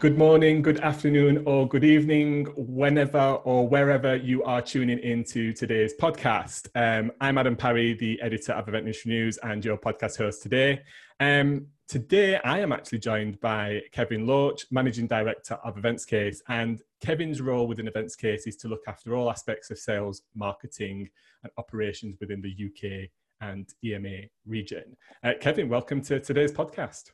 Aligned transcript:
Good 0.00 0.16
morning, 0.16 0.62
good 0.62 0.80
afternoon, 0.80 1.42
or 1.44 1.68
good 1.68 1.84
evening, 1.84 2.46
whenever 2.56 3.18
or 3.44 3.68
wherever 3.68 4.16
you 4.16 4.42
are 4.44 4.62
tuning 4.62 4.98
into 5.00 5.52
today's 5.52 5.92
podcast. 5.92 6.68
Um, 6.74 7.12
I'm 7.20 7.36
Adam 7.36 7.54
Parry, 7.54 7.92
the 7.92 8.18
editor 8.22 8.54
of 8.54 8.66
Event 8.66 8.86
Industry 8.86 9.10
News 9.10 9.36
and 9.42 9.62
your 9.62 9.76
podcast 9.76 10.16
host 10.16 10.42
today. 10.42 10.80
Um, 11.20 11.66
today, 11.86 12.40
I 12.44 12.60
am 12.60 12.72
actually 12.72 13.00
joined 13.00 13.42
by 13.42 13.82
Kevin 13.92 14.26
Loach, 14.26 14.64
Managing 14.70 15.06
Director 15.06 15.58
of 15.62 15.76
Events 15.76 16.06
Case. 16.06 16.42
And 16.48 16.80
Kevin's 17.02 17.42
role 17.42 17.68
within 17.68 17.86
Events 17.86 18.16
Case 18.16 18.46
is 18.46 18.56
to 18.56 18.68
look 18.68 18.84
after 18.88 19.14
all 19.14 19.30
aspects 19.30 19.70
of 19.70 19.76
sales, 19.76 20.22
marketing, 20.34 21.10
and 21.42 21.52
operations 21.58 22.16
within 22.20 22.40
the 22.40 22.48
UK 22.48 23.10
and 23.46 23.68
EMEA 23.84 24.30
region. 24.46 24.96
Uh, 25.22 25.32
Kevin, 25.38 25.68
welcome 25.68 26.00
to 26.00 26.18
today's 26.20 26.52
podcast. 26.52 27.10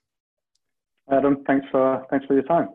Adam, 1.10 1.44
thanks 1.46 1.66
for 1.70 2.04
thanks 2.10 2.26
for 2.26 2.34
your 2.34 2.42
time. 2.42 2.68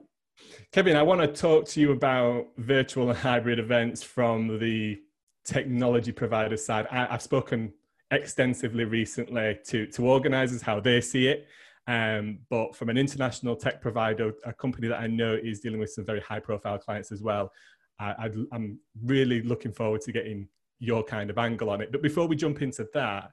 Kevin, 0.71 0.95
I 0.95 1.03
want 1.03 1.20
to 1.20 1.27
talk 1.27 1.66
to 1.70 1.81
you 1.81 1.91
about 1.91 2.48
virtual 2.58 3.09
and 3.09 3.17
hybrid 3.17 3.59
events 3.59 4.03
from 4.03 4.57
the 4.57 5.02
technology 5.44 6.13
provider 6.13 6.55
side. 6.55 6.88
I, 6.90 7.07
have 7.07 7.21
spoken 7.21 7.73
extensively 8.09 8.85
recently 8.85 9.59
to 9.67 9.88
to 9.88 10.07
organisers 10.07 10.62
how 10.62 10.80
they 10.80 11.02
see 11.02 11.27
it, 11.27 11.48
um, 11.88 12.40
but 12.49 12.73
from 12.73 12.90
an 12.90 12.98
international 12.98 13.55
tech 13.55 13.81
provider, 13.81 14.31
a 14.45 14.54
company 14.54 14.88
that 14.88 14.99
I 14.99 15.07
know 15.07 15.34
is 15.34 15.59
dealing 15.59 15.80
with 15.80 15.91
some 15.91 16.05
very 16.05 16.21
high 16.21 16.40
profile 16.40 16.77
clients 16.77 17.12
as 17.12 17.21
well. 17.21 17.52
I, 17.99 18.29
I'm 18.52 18.79
really 19.04 19.43
looking 19.43 19.71
forward 19.71 20.02
to 20.02 20.12
getting 20.12 20.48
your 20.79 21.04
kind 21.04 21.29
of 21.29 21.38
angle 21.38 21.70
on 21.70 21.82
it. 21.82 21.91
But 21.91 22.02
before 22.02 22.27
we 22.27 22.35
jump 22.35 22.62
into 22.62 22.88
that, 22.93 23.29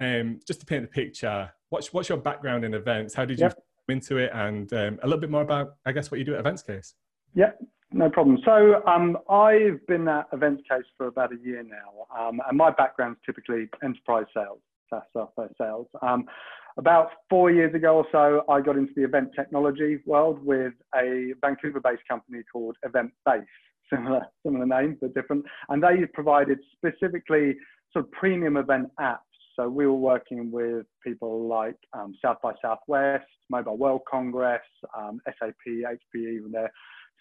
um, 0.00 0.38
just 0.46 0.60
to 0.60 0.66
paint 0.66 0.82
the 0.82 0.88
picture, 0.88 1.50
what's 1.70 1.92
what's 1.92 2.08
your 2.08 2.18
background 2.18 2.64
in 2.64 2.74
events? 2.74 3.14
How 3.14 3.24
did 3.24 3.40
you 3.40 3.50
into 3.88 4.16
it 4.16 4.30
and 4.32 4.72
um, 4.72 4.98
a 5.02 5.06
little 5.06 5.20
bit 5.20 5.30
more 5.30 5.42
about, 5.42 5.76
I 5.84 5.92
guess, 5.92 6.10
what 6.10 6.18
you 6.18 6.24
do 6.24 6.34
at 6.34 6.40
Events 6.40 6.62
Case. 6.62 6.94
Yeah, 7.34 7.50
no 7.92 8.08
problem. 8.10 8.38
So 8.44 8.82
um, 8.86 9.18
I've 9.28 9.84
been 9.86 10.08
at 10.08 10.26
Events 10.32 10.62
Case 10.70 10.84
for 10.96 11.06
about 11.06 11.32
a 11.32 11.36
year 11.44 11.62
now, 11.62 12.06
um, 12.18 12.40
and 12.48 12.56
my 12.56 12.70
background 12.70 13.16
is 13.16 13.22
typically 13.26 13.68
enterprise 13.82 14.26
sales, 14.34 14.60
SaaS 14.90 15.02
software 15.12 15.50
sales. 15.58 15.86
Um, 16.02 16.24
about 16.76 17.10
four 17.30 17.50
years 17.50 17.74
ago 17.74 17.96
or 17.96 18.06
so, 18.10 18.42
I 18.52 18.60
got 18.60 18.76
into 18.76 18.92
the 18.96 19.04
event 19.04 19.30
technology 19.36 19.98
world 20.06 20.44
with 20.44 20.72
a 20.94 21.32
Vancouver-based 21.40 22.02
company 22.08 22.42
called 22.52 22.76
Event 22.84 23.12
Base. 23.24 23.42
Similar, 23.92 24.22
similar 24.44 24.66
name, 24.66 24.96
but 25.00 25.14
different. 25.14 25.44
And 25.68 25.82
they 25.82 26.06
provided 26.14 26.58
specifically 26.74 27.54
sort 27.92 28.06
of 28.06 28.10
premium 28.12 28.56
event 28.56 28.88
apps 28.98 29.18
so 29.56 29.68
we 29.68 29.86
were 29.86 29.92
working 29.92 30.50
with 30.50 30.86
people 31.02 31.46
like 31.46 31.76
um, 31.92 32.14
South 32.22 32.38
by 32.42 32.52
Southwest, 32.60 33.24
Mobile 33.50 33.76
World 33.76 34.02
Congress, 34.10 34.62
um, 34.96 35.20
SAP, 35.26 35.54
HPE, 35.66 36.36
even 36.36 36.50
their 36.52 36.70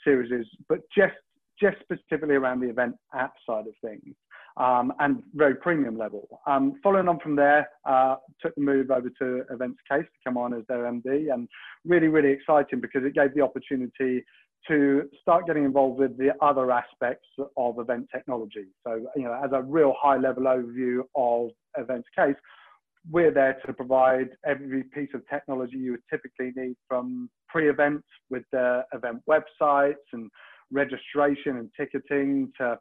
series, 0.04 0.48
but 0.68 0.80
just 0.96 1.14
just 1.62 1.78
specifically 1.82 2.36
around 2.36 2.60
the 2.60 2.70
event 2.70 2.96
app 3.14 3.34
side 3.48 3.68
of 3.68 3.74
things, 3.84 4.16
um, 4.58 4.94
and 5.00 5.24
very 5.34 5.56
premium 5.56 5.98
level. 5.98 6.28
Um, 6.46 6.80
following 6.84 7.08
on 7.08 7.20
from 7.20 7.36
there, 7.36 7.70
uh, 7.86 8.16
took 8.42 8.54
the 8.56 8.62
move 8.62 8.92
over 8.92 9.10
to 9.20 9.44
Events 9.52 9.80
Case 9.90 10.06
to 10.06 10.20
come 10.26 10.38
on 10.38 10.54
as 10.54 10.64
their 10.68 10.84
MD, 10.84 11.34
and 11.34 11.48
really, 11.86 12.08
really 12.08 12.32
exciting 12.32 12.80
because 12.80 13.04
it 13.04 13.16
gave 13.16 13.34
the 13.34 13.42
opportunity 13.42 14.24
to 14.68 15.10
start 15.22 15.46
getting 15.46 15.66
involved 15.66 16.00
with 16.00 16.18
the 16.18 16.32
other 16.42 16.72
aspects 16.72 17.28
of 17.58 17.80
event 17.80 18.08
technology. 18.14 18.66
So, 18.86 19.06
you 19.16 19.24
know, 19.24 19.40
as 19.44 19.52
a 19.54 19.62
real 19.62 19.94
high 20.00 20.18
level 20.18 20.44
overview 20.44 21.02
of 21.16 21.50
events 21.78 22.08
case, 22.18 22.36
we're 23.12 23.32
there 23.32 23.60
to 23.66 23.74
provide 23.74 24.30
every 24.46 24.84
piece 24.84 25.10
of 25.14 25.28
technology 25.30 25.76
you 25.76 25.92
would 25.92 26.04
typically 26.10 26.54
need 26.56 26.76
from 26.88 27.30
pre-event 27.50 28.04
with 28.30 28.44
the 28.52 28.84
event 28.94 29.22
websites 29.30 29.96
and 30.14 30.30
registration 30.72 31.58
and 31.58 31.70
ticketing 31.78 32.52
to 32.58 32.78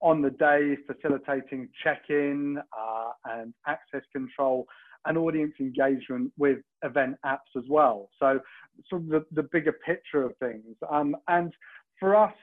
on 0.00 0.22
the 0.22 0.30
day 0.30 0.76
facilitating 0.86 1.68
check-in 1.82 2.58
uh, 2.58 3.10
and 3.26 3.52
access 3.66 4.02
control 4.12 4.66
and 5.06 5.16
audience 5.16 5.54
engagement 5.60 6.32
with 6.38 6.58
event 6.82 7.16
apps 7.24 7.52
as 7.56 7.64
well. 7.68 8.08
So 8.18 8.40
sort 8.88 9.02
of 9.02 9.08
the, 9.08 9.24
the 9.32 9.42
bigger 9.42 9.72
picture 9.72 10.22
of 10.22 10.36
things. 10.38 10.76
Um, 10.90 11.16
and 11.28 11.52
for 11.98 12.16
us, 12.16 12.34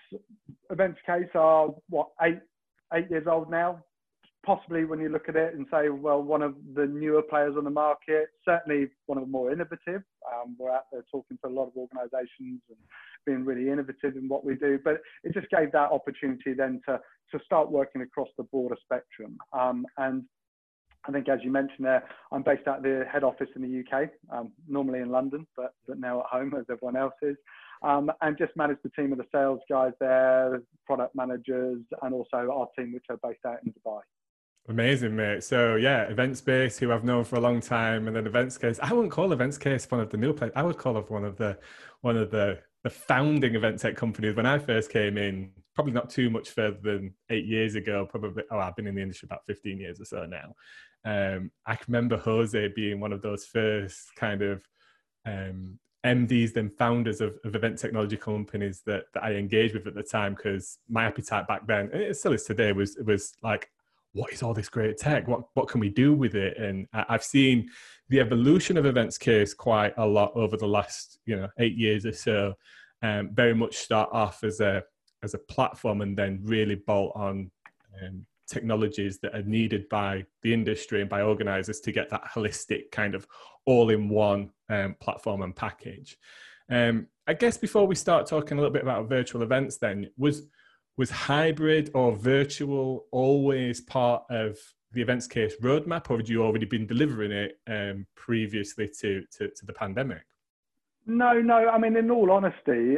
events 0.69 1.00
case 1.06 1.29
are 1.35 1.69
what 1.90 2.09
eight 2.22 2.40
eight 2.94 3.09
years 3.09 3.28
old 3.28 3.50
now. 3.50 3.84
Possibly 4.45 4.85
when 4.85 5.00
you 5.00 5.09
look 5.09 5.28
at 5.28 5.35
it 5.35 5.56
and 5.56 5.66
say, 5.69 5.89
well, 5.89 6.24
one 6.24 6.41
of 6.41 6.56
the 6.74 6.85
newer 6.85 7.22
players 7.22 7.56
on 7.57 7.66
the 7.66 7.69
market, 7.69 8.29
certainly 8.45 8.88
one 9.07 9.18
of 9.18 9.25
the 9.25 9.29
more 9.29 9.51
innovative. 9.51 10.03
Um, 10.31 10.56
we're 10.57 10.72
out 10.72 10.85
there 10.91 11.03
talking 11.12 11.38
to 11.44 11.50
a 11.50 11.53
lot 11.53 11.68
of 11.68 11.75
organisations 11.75 12.62
and 12.69 12.78
being 13.28 13.46
really 13.46 13.70
innovative 13.70 14.16
in 14.16 14.28
what 14.28 14.44
we 14.44 14.56
do. 14.56 14.80
But 14.84 15.02
it 15.24 15.34
just 15.34 15.50
gave 15.50 15.72
that 15.74 15.92
opportunity 15.92 16.54
then 16.54 16.82
to 16.88 17.00
to 17.32 17.40
start 17.46 17.70
working 17.70 18.02
across 18.02 18.30
the 18.38 18.44
broader 18.44 18.78
spectrum. 18.86 19.38
Um, 19.52 19.86
and 19.98 20.24
I 21.06 21.12
think, 21.12 21.30
as 21.30 21.40
you 21.44 21.52
mentioned 21.52 21.86
there, 21.86 22.04
I'm 22.32 22.42
based 22.42 22.68
at 22.68 22.84
the 22.84 23.06
head 23.12 23.24
office 23.24 23.50
in 23.56 23.62
the 23.62 23.80
UK, 23.80 24.10
um, 24.32 24.52
normally 24.68 25.00
in 25.00 25.10
London, 25.10 25.46
but, 25.56 25.74
but 25.88 26.00
now 26.00 26.22
at 26.22 26.26
home 26.28 26.54
as 26.58 26.66
everyone 26.72 26.96
else 26.96 27.14
is. 27.22 27.36
Um, 27.84 28.10
and 28.22 28.38
just 28.38 28.56
manage 28.56 28.78
the 28.84 28.90
team 28.90 29.12
of 29.12 29.18
the 29.18 29.26
sales 29.32 29.60
guys 29.70 29.92
there, 30.00 30.62
product 30.86 31.16
managers, 31.16 31.80
and 32.02 32.14
also 32.14 32.50
our 32.52 32.68
team, 32.78 32.94
which 32.94 33.06
are 33.10 33.20
based 33.22 33.46
out 33.46 33.60
in 33.66 33.74
Dubai. 33.74 34.00
Amazing, 34.70 35.16
mate. 35.16 35.44
So 35.44 35.76
yeah, 35.76 36.04
Events 36.04 36.42
Base, 36.42 36.78
who 36.78 36.92
I've 36.92 37.06
known 37.06 37.24
for 37.24 37.38
a 37.38 37.40
long 37.40 37.62
time, 37.62 38.08
and 38.08 38.16
then 38.16 38.28
Events 38.28 38.58
Case. 38.58 38.80
I 38.82 38.92
wouldn't 38.92 39.14
call 39.14 39.32
Events 39.32 39.58
Case 39.58 39.90
one 39.90 40.02
of 40.02 40.10
the 40.10 40.18
new 40.18 40.34
players. 40.34 40.52
I 40.58 40.64
would 40.64 40.78
call 40.78 40.98
it 40.98 41.10
one 41.10 41.24
of 41.24 41.38
the 41.38 41.58
one 42.02 42.18
of 42.18 42.32
the 42.32 42.60
the 42.88 42.94
founding 42.94 43.53
event 43.56 43.78
tech 43.78 43.98
companies. 43.98 44.34
When 44.34 44.46
I 44.46 44.58
first 44.58 44.90
came 44.90 45.18
in, 45.18 45.52
probably 45.75 45.92
not 45.92 46.09
too 46.09 46.30
much 46.30 46.52
further 46.52 46.78
than 46.81 47.14
eight 47.30 47.46
years 47.46 47.75
ago. 47.75 48.08
Probably, 48.09 48.44
oh, 48.50 48.59
I've 48.59 48.78
been 48.78 48.88
in 48.88 48.96
the 48.96 49.02
industry 49.02 49.28
about 49.28 49.46
fifteen 49.46 49.78
years 49.78 50.00
or 50.00 50.06
so 50.06 50.25
now. 50.25 50.56
Um, 51.03 51.52
I 51.66 51.78
remember 51.86 52.16
Jose 52.16 52.70
being 52.78 53.02
one 53.02 53.12
of 53.12 53.22
those 53.22 53.46
first 53.46 54.16
kind 54.16 54.42
of 54.42 54.64
um, 55.25 55.78
MDs, 56.06 56.53
then 56.53 56.70
founders 56.70 57.20
of, 57.20 57.38
of, 57.44 57.56
event 57.56 57.78
technology 57.78 58.16
companies 58.16 58.84
that, 58.86 59.06
that 59.14 59.24
I 59.24 59.34
engaged 59.34 59.74
with 59.74 59.88
at 59.88 59.96
the 59.96 60.04
time 60.04 60.34
because 60.34 60.78
my 60.88 61.04
appetite 61.04 61.46
back 61.46 61.68
then, 61.68 61.90
and 61.92 62.02
it 62.02 62.16
still 62.16 62.31
is 62.31 62.46
today, 62.46 62.72
was 62.72 62.98
was 63.06 63.34
like, 63.44 63.69
what 64.18 64.34
is 64.34 64.42
all 64.42 64.54
this 64.54 64.68
great 64.68 64.98
tech? 64.98 65.28
What 65.28 65.44
what 65.54 65.68
can 65.68 65.80
we 65.80 65.90
do 65.90 66.14
with 66.14 66.36
it? 66.36 66.58
And 66.58 66.88
I've 66.92 67.24
seen 67.24 67.70
the 68.10 68.20
evolution 68.20 68.78
of 68.78 68.86
events 68.86 69.18
case 69.18 69.54
quite 69.54 69.94
a 69.98 70.06
lot 70.06 70.32
over 70.36 70.58
the 70.58 70.68
last 70.68 71.20
you 71.26 71.36
know 71.36 71.48
eight 71.60 71.76
years 71.76 72.06
or 72.06 72.14
so. 72.14 72.54
Um, 73.04 73.30
very 73.34 73.54
much 73.54 73.78
start 73.78 74.10
off 74.12 74.44
as 74.44 74.60
a 74.60 74.84
as 75.24 75.36
a 75.36 75.40
platform 75.40 76.02
and 76.02 76.18
then 76.18 76.40
really 76.44 76.76
bolt 76.76 77.12
on 77.16 77.52
um, 78.02 78.26
technologies 78.48 79.20
that 79.20 79.36
are 79.36 79.44
needed 79.44 79.88
by 79.90 80.26
the 80.42 80.54
industry 80.54 81.02
and 81.02 81.10
by 81.10 81.22
organizers 81.22 81.80
to 81.82 81.92
get 81.92 82.10
that 82.10 82.24
holistic 82.24 82.92
kind 82.92 83.14
of 83.14 83.28
all-in-one 83.66 84.50
um, 84.70 84.96
platform 85.00 85.42
and 85.42 85.56
package. 85.56 86.18
Um, 86.70 87.08
I 87.28 87.34
guess 87.34 87.58
before 87.58 87.86
we 87.86 87.96
start 87.96 88.26
talking 88.26 88.58
a 88.58 88.62
little 88.62 88.74
bit 88.74 88.84
about 88.84 89.10
virtual 89.10 89.42
events, 89.42 89.78
then 89.78 90.10
was 90.18 90.44
was 90.97 91.12
hybrid 91.12 91.91
or 91.94 92.16
virtual 92.16 93.06
always 93.12 93.81
part 93.81 94.24
of 94.30 94.58
the 94.94 95.02
events 95.02 95.28
case 95.28 95.53
roadmap, 95.62 96.09
or 96.09 96.18
had 96.18 96.28
you 96.28 96.44
already 96.44 96.66
been 96.66 96.88
delivering 96.88 97.31
it 97.31 97.59
um, 97.68 98.06
previously 98.16 98.90
to, 99.00 99.24
to, 99.38 99.50
to 99.50 99.66
the 99.66 99.74
pandemic? 99.74 100.24
No, 101.06 101.34
no. 101.40 101.69
I 101.69 101.78
mean, 101.78 101.96
in 101.96 102.09
all 102.09 102.31
honesty, 102.31 102.97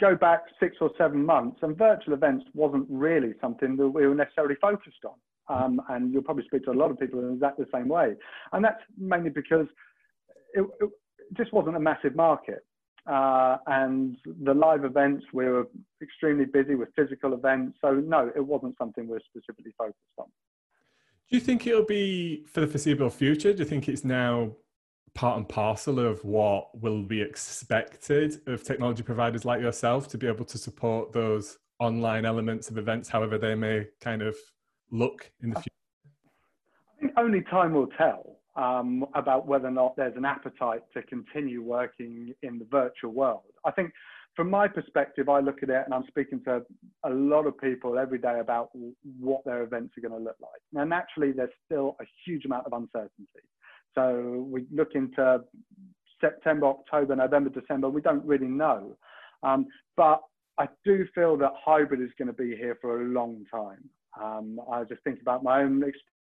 go 0.00 0.14
back 0.14 0.42
six 0.60 0.76
or 0.80 0.90
seven 0.96 1.24
months, 1.24 1.58
and 1.62 1.76
virtual 1.76 2.14
events 2.14 2.44
wasn't 2.54 2.86
really 2.88 3.34
something 3.40 3.76
that 3.76 3.88
we 3.88 4.06
were 4.06 4.14
necessarily 4.14 4.56
focused 4.60 5.04
on. 5.04 5.14
Um, 5.48 5.80
and 5.90 6.12
you'll 6.12 6.22
probably 6.22 6.44
speak 6.44 6.64
to 6.64 6.72
a 6.72 6.72
lot 6.72 6.90
of 6.90 6.98
people 6.98 7.20
in 7.20 7.34
exactly 7.34 7.64
the 7.64 7.78
same 7.78 7.88
way. 7.88 8.14
And 8.52 8.64
that's 8.64 8.82
mainly 8.98 9.30
because 9.30 9.66
it, 10.54 10.66
it 10.80 10.90
just 11.36 11.52
wasn't 11.52 11.76
a 11.76 11.80
massive 11.80 12.16
market. 12.16 12.64
Uh, 13.06 13.58
and 13.66 14.16
the 14.42 14.52
live 14.52 14.84
events, 14.84 15.24
we 15.32 15.44
were 15.44 15.68
extremely 16.02 16.44
busy 16.44 16.74
with 16.74 16.88
physical 16.96 17.34
events. 17.34 17.78
So, 17.80 17.92
no, 17.92 18.30
it 18.34 18.44
wasn't 18.44 18.76
something 18.78 19.04
we 19.04 19.12
we're 19.12 19.20
specifically 19.20 19.72
focused 19.78 19.96
on. 20.18 20.26
Do 21.30 21.36
you 21.36 21.40
think 21.40 21.66
it'll 21.66 21.84
be 21.84 22.44
for 22.46 22.60
the 22.60 22.66
foreseeable 22.66 23.10
future? 23.10 23.52
Do 23.52 23.60
you 23.60 23.64
think 23.64 23.88
it's 23.88 24.04
now 24.04 24.52
part 25.14 25.38
and 25.38 25.48
parcel 25.48 25.98
of 25.98 26.24
what 26.24 26.68
will 26.80 27.02
be 27.02 27.20
expected 27.22 28.40
of 28.46 28.62
technology 28.62 29.02
providers 29.02 29.44
like 29.44 29.60
yourself 29.60 30.08
to 30.08 30.18
be 30.18 30.26
able 30.26 30.44
to 30.44 30.58
support 30.58 31.12
those 31.12 31.58
online 31.78 32.24
elements 32.24 32.70
of 32.70 32.78
events, 32.78 33.08
however 33.08 33.38
they 33.38 33.54
may 33.54 33.86
kind 34.00 34.22
of 34.22 34.36
look 34.90 35.30
in 35.42 35.50
the 35.50 35.56
future? 35.56 35.70
I 36.96 37.00
think 37.00 37.12
only 37.16 37.42
time 37.42 37.72
will 37.72 37.88
tell 37.88 38.35
um, 38.56 39.04
about 39.14 39.46
whether 39.46 39.68
or 39.68 39.72
not 39.72 39.96
there's 39.96 40.16
an 40.16 40.24
appetite 40.24 40.82
to 40.94 41.02
continue 41.02 41.62
working 41.62 42.34
in 42.42 42.58
the 42.58 42.66
virtual 42.70 43.12
world. 43.12 43.42
I 43.64 43.70
think 43.70 43.92
from 44.34 44.50
my 44.50 44.68
perspective, 44.68 45.28
I 45.28 45.40
look 45.40 45.62
at 45.62 45.70
it 45.70 45.82
and 45.84 45.94
I'm 45.94 46.04
speaking 46.08 46.42
to 46.44 46.62
a 47.04 47.10
lot 47.10 47.46
of 47.46 47.58
people 47.58 47.98
every 47.98 48.18
day 48.18 48.38
about 48.40 48.70
what 49.18 49.44
their 49.44 49.62
events 49.62 49.94
are 49.96 50.06
going 50.06 50.18
to 50.18 50.24
look 50.24 50.36
like. 50.40 50.60
Now, 50.72 50.84
naturally, 50.84 51.32
there's 51.32 51.50
still 51.64 51.96
a 52.00 52.04
huge 52.24 52.44
amount 52.44 52.66
of 52.66 52.72
uncertainty. 52.74 53.46
So 53.94 54.46
we 54.48 54.66
look 54.70 54.90
into 54.94 55.40
September, 56.20 56.66
October, 56.66 57.16
November, 57.16 57.50
December. 57.50 57.88
We 57.88 58.02
don't 58.02 58.24
really 58.24 58.46
know. 58.46 58.96
Um, 59.42 59.66
but 59.96 60.20
I 60.58 60.68
do 60.84 61.06
feel 61.14 61.36
that 61.38 61.52
hybrid 61.64 62.02
is 62.02 62.10
going 62.18 62.28
to 62.28 62.34
be 62.34 62.56
here 62.56 62.76
for 62.80 63.02
a 63.02 63.04
long 63.04 63.44
time. 63.50 63.88
Um, 64.22 64.60
I 64.70 64.84
just 64.84 65.02
think 65.02 65.20
about 65.20 65.42
my 65.42 65.62
own 65.62 65.78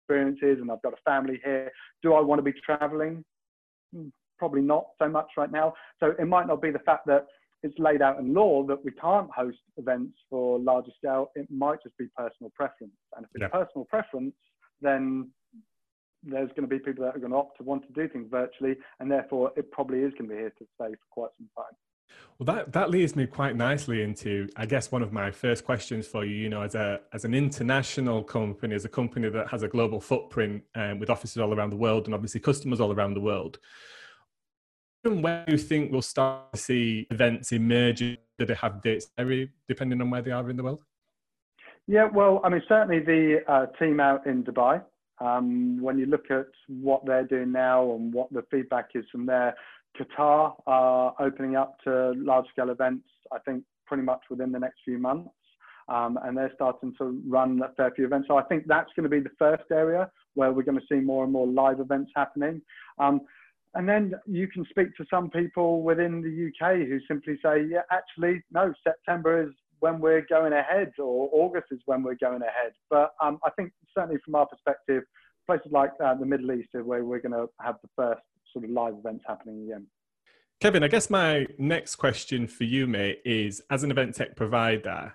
experiences, 0.09 0.61
and 0.61 0.71
I've 0.71 0.81
got 0.81 0.93
a 0.93 1.01
family 1.05 1.39
here. 1.43 1.71
Do 2.01 2.13
I 2.13 2.21
want 2.21 2.39
to 2.39 2.43
be 2.43 2.53
traveling? 2.65 3.23
Hmm, 3.93 4.07
probably 4.37 4.61
not 4.61 4.87
so 4.99 5.07
much 5.07 5.27
right 5.37 5.51
now. 5.51 5.73
So 5.99 6.13
it 6.17 6.25
might 6.27 6.47
not 6.47 6.61
be 6.61 6.71
the 6.71 6.79
fact 6.79 7.05
that 7.07 7.27
it's 7.61 7.77
laid 7.77 8.01
out 8.01 8.19
in 8.19 8.33
law 8.33 8.63
that 8.67 8.83
we 8.83 8.91
can't 8.91 9.29
host 9.31 9.57
events 9.77 10.17
for 10.29 10.59
larger 10.59 10.91
scale. 10.97 11.29
It 11.35 11.47
might 11.51 11.79
just 11.83 11.97
be 11.97 12.07
personal 12.17 12.51
preference. 12.55 12.93
And 13.15 13.25
if 13.25 13.31
it's 13.33 13.41
yeah. 13.41 13.47
personal 13.47 13.85
preference, 13.85 14.33
then 14.81 15.29
there's 16.23 16.49
going 16.49 16.67
to 16.67 16.67
be 16.67 16.79
people 16.79 17.03
that 17.05 17.15
are 17.15 17.19
going 17.19 17.31
to 17.31 17.37
opt 17.37 17.57
to 17.57 17.63
want 17.63 17.85
to 17.87 17.93
do 17.93 18.07
things 18.11 18.27
virtually, 18.29 18.75
and 18.99 19.09
therefore 19.09 19.51
it 19.55 19.71
probably 19.71 19.99
is 19.99 20.13
going 20.13 20.29
to 20.29 20.35
be 20.35 20.41
here 20.41 20.53
to 20.57 20.65
stay 20.75 20.91
for 20.91 21.07
quite 21.11 21.29
some 21.37 21.49
time. 21.55 21.75
Well, 22.39 22.55
that, 22.55 22.71
that 22.71 22.89
leads 22.89 23.17
me 23.17 23.27
quite 23.27 23.57
nicely 23.57 24.01
into, 24.01 24.47
I 24.55 24.65
guess, 24.65 24.93
one 24.93 25.01
of 25.01 25.11
my 25.11 25.29
first 25.29 25.65
questions 25.65 26.07
for 26.07 26.23
you. 26.23 26.35
You 26.35 26.47
know, 26.47 26.61
as 26.61 26.73
a 26.73 27.01
as 27.11 27.25
an 27.25 27.33
international 27.33 28.23
company, 28.23 28.75
as 28.75 28.85
a 28.85 28.89
company 28.89 29.27
that 29.29 29.49
has 29.49 29.63
a 29.63 29.67
global 29.67 29.99
footprint 29.99 30.63
um, 30.73 30.99
with 30.99 31.09
offices 31.09 31.37
all 31.37 31.53
around 31.53 31.71
the 31.71 31.75
world, 31.75 32.05
and 32.05 32.13
obviously 32.13 32.39
customers 32.39 32.79
all 32.79 32.93
around 32.93 33.13
the 33.13 33.19
world, 33.19 33.59
when 35.03 35.43
do 35.45 35.51
you 35.51 35.57
think 35.57 35.91
we'll 35.91 36.01
start 36.01 36.53
to 36.53 36.59
see 36.59 37.07
events 37.11 37.51
emerging? 37.51 38.17
They 38.37 38.53
have 38.53 38.81
dates 38.81 39.07
vary 39.17 39.51
depending 39.67 40.01
on 40.01 40.09
where 40.09 40.21
they 40.21 40.31
are 40.31 40.49
in 40.49 40.55
the 40.55 40.63
world? 40.63 40.81
Yeah, 41.87 42.05
well, 42.05 42.39
I 42.45 42.49
mean, 42.49 42.61
certainly 42.69 42.99
the 42.99 43.39
uh, 43.47 43.65
team 43.77 43.99
out 43.99 44.25
in 44.25 44.43
Dubai. 44.43 44.81
Um, 45.19 45.81
when 45.81 45.97
you 45.97 46.05
look 46.05 46.31
at 46.31 46.45
what 46.67 47.05
they're 47.05 47.25
doing 47.25 47.51
now 47.51 47.91
and 47.91 48.13
what 48.13 48.31
the 48.31 48.45
feedback 48.49 48.91
is 48.95 49.03
from 49.11 49.25
there, 49.25 49.55
Qatar 49.97 50.55
are 50.67 51.15
opening 51.19 51.55
up 51.55 51.77
to 51.83 52.13
large 52.15 52.47
scale 52.51 52.69
events, 52.69 53.07
I 53.31 53.39
think 53.39 53.63
pretty 53.85 54.03
much 54.03 54.21
within 54.29 54.51
the 54.51 54.59
next 54.59 54.79
few 54.85 54.97
months. 54.97 55.31
Um, 55.87 56.19
and 56.23 56.37
they're 56.37 56.51
starting 56.53 56.93
to 56.99 57.19
run 57.27 57.61
a 57.63 57.73
fair 57.73 57.89
few 57.95 58.05
events. 58.05 58.27
So 58.27 58.37
I 58.37 58.43
think 58.43 58.65
that's 58.67 58.91
going 58.95 59.03
to 59.03 59.09
be 59.09 59.19
the 59.19 59.31
first 59.39 59.63
area 59.71 60.09
where 60.35 60.51
we're 60.51 60.63
going 60.63 60.79
to 60.79 60.85
see 60.87 60.99
more 60.99 61.23
and 61.23 61.33
more 61.33 61.47
live 61.47 61.79
events 61.79 62.11
happening. 62.15 62.61
Um, 62.99 63.21
and 63.73 63.89
then 63.89 64.13
you 64.27 64.47
can 64.47 64.65
speak 64.69 64.95
to 64.97 65.05
some 65.09 65.29
people 65.29 65.81
within 65.81 66.21
the 66.21 66.49
UK 66.49 66.87
who 66.87 66.99
simply 67.07 67.39
say, 67.43 67.65
yeah, 67.67 67.81
actually, 67.91 68.43
no, 68.51 68.73
September 68.83 69.43
is 69.43 69.49
when 69.79 69.99
we're 69.99 70.25
going 70.29 70.53
ahead, 70.53 70.91
or 70.99 71.29
August 71.31 71.67
is 71.71 71.79
when 71.85 72.03
we're 72.03 72.15
going 72.15 72.41
ahead. 72.41 72.73
But 72.89 73.13
um, 73.21 73.39
I 73.45 73.49
think 73.51 73.71
certainly 73.95 74.19
from 74.25 74.35
our 74.35 74.45
perspective, 74.45 75.03
places 75.45 75.71
like 75.71 75.91
uh, 76.03 76.15
the 76.15 76.25
Middle 76.25 76.51
East 76.51 76.75
are 76.75 76.83
where 76.83 77.03
we're 77.03 77.21
going 77.21 77.31
to 77.31 77.47
have 77.61 77.77
the 77.81 77.89
first 77.95 78.21
sort 78.51 78.65
of 78.65 78.71
live 78.71 78.95
events 78.95 79.23
happening 79.27 79.63
again. 79.63 79.87
Kevin, 80.61 80.83
I 80.83 80.87
guess 80.87 81.09
my 81.09 81.47
next 81.57 81.95
question 81.95 82.47
for 82.47 82.65
you, 82.65 82.85
mate, 82.85 83.21
is 83.23 83.61
as 83.69 83.83
an 83.83 83.91
event 83.91 84.15
tech 84.15 84.35
provider, 84.35 85.13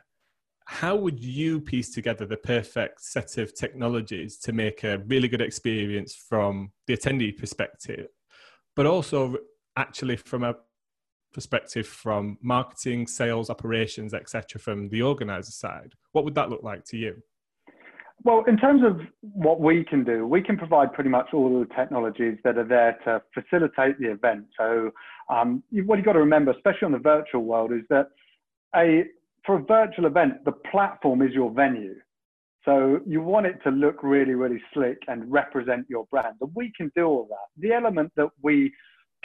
how 0.67 0.97
would 0.97 1.21
you 1.21 1.61
piece 1.61 1.93
together 1.93 2.25
the 2.25 2.39
perfect 2.39 3.03
set 3.03 3.37
of 3.37 3.55
technologies 3.55 4.39
to 4.39 4.53
make 4.53 4.83
a 4.83 4.99
really 5.07 5.29
good 5.29 5.43
experience 5.43 6.15
from 6.15 6.73
the 6.87 6.97
attendee 6.97 7.37
perspective 7.37 8.09
but 8.77 8.87
also 8.87 9.37
actually 9.77 10.17
from 10.17 10.45
a 10.45 10.55
perspective 11.33 11.87
from 11.87 12.39
marketing, 12.43 13.07
sales, 13.07 13.51
operations, 13.51 14.15
etc., 14.15 14.61
from 14.61 14.89
the 14.89 15.03
organizer 15.03 15.51
side, 15.51 15.93
what 16.13 16.25
would 16.25 16.35
that 16.35 16.51
look 16.51 16.63
like 16.63 16.85
to 16.85 16.97
you? 16.97 17.17
Well, 18.25 18.43
in 18.49 18.57
terms 18.57 18.83
of 18.83 19.01
what 19.21 19.61
we 19.61 19.85
can 19.85 20.03
do, 20.03 20.27
we 20.27 20.41
can 20.43 20.57
provide 20.57 20.95
pretty 20.95 21.11
much 21.11 21.29
all 21.35 21.61
the 21.61 21.75
technologies 21.75 22.39
that 22.43 22.57
are 22.57 22.65
there 22.65 22.99
to 23.05 23.23
facilitate 23.35 23.99
the 24.01 24.11
event. 24.11 24.47
So, 24.59 24.91
um, 25.29 25.63
what 25.71 25.97
you've 25.97 26.07
got 26.07 26.15
to 26.15 26.21
remember, 26.21 26.51
especially 26.53 26.87
on 26.87 26.93
the 26.93 26.99
virtual 26.99 27.45
world, 27.45 27.73
is 27.73 27.83
that 27.91 28.09
a 28.75 29.05
for 29.45 29.57
a 29.57 29.63
virtual 29.63 30.07
event, 30.07 30.45
the 30.45 30.53
platform 30.53 31.21
is 31.21 31.33
your 31.33 31.51
venue. 31.51 31.97
So 32.65 33.01
you 33.07 33.21
want 33.21 33.47
it 33.47 33.59
to 33.65 33.71
look 33.71 34.03
really, 34.03 34.33
really 34.33 34.61
slick 34.73 34.99
and 35.07 35.31
represent 35.31 35.87
your 35.89 36.07
brand. 36.07 36.37
And 36.41 36.51
we 36.55 36.73
can 36.75 36.91
do 36.97 37.05
all 37.05 37.29
that. 37.29 37.61
The 37.61 37.75
element 37.75 38.11
that 38.17 38.31
we 38.43 38.73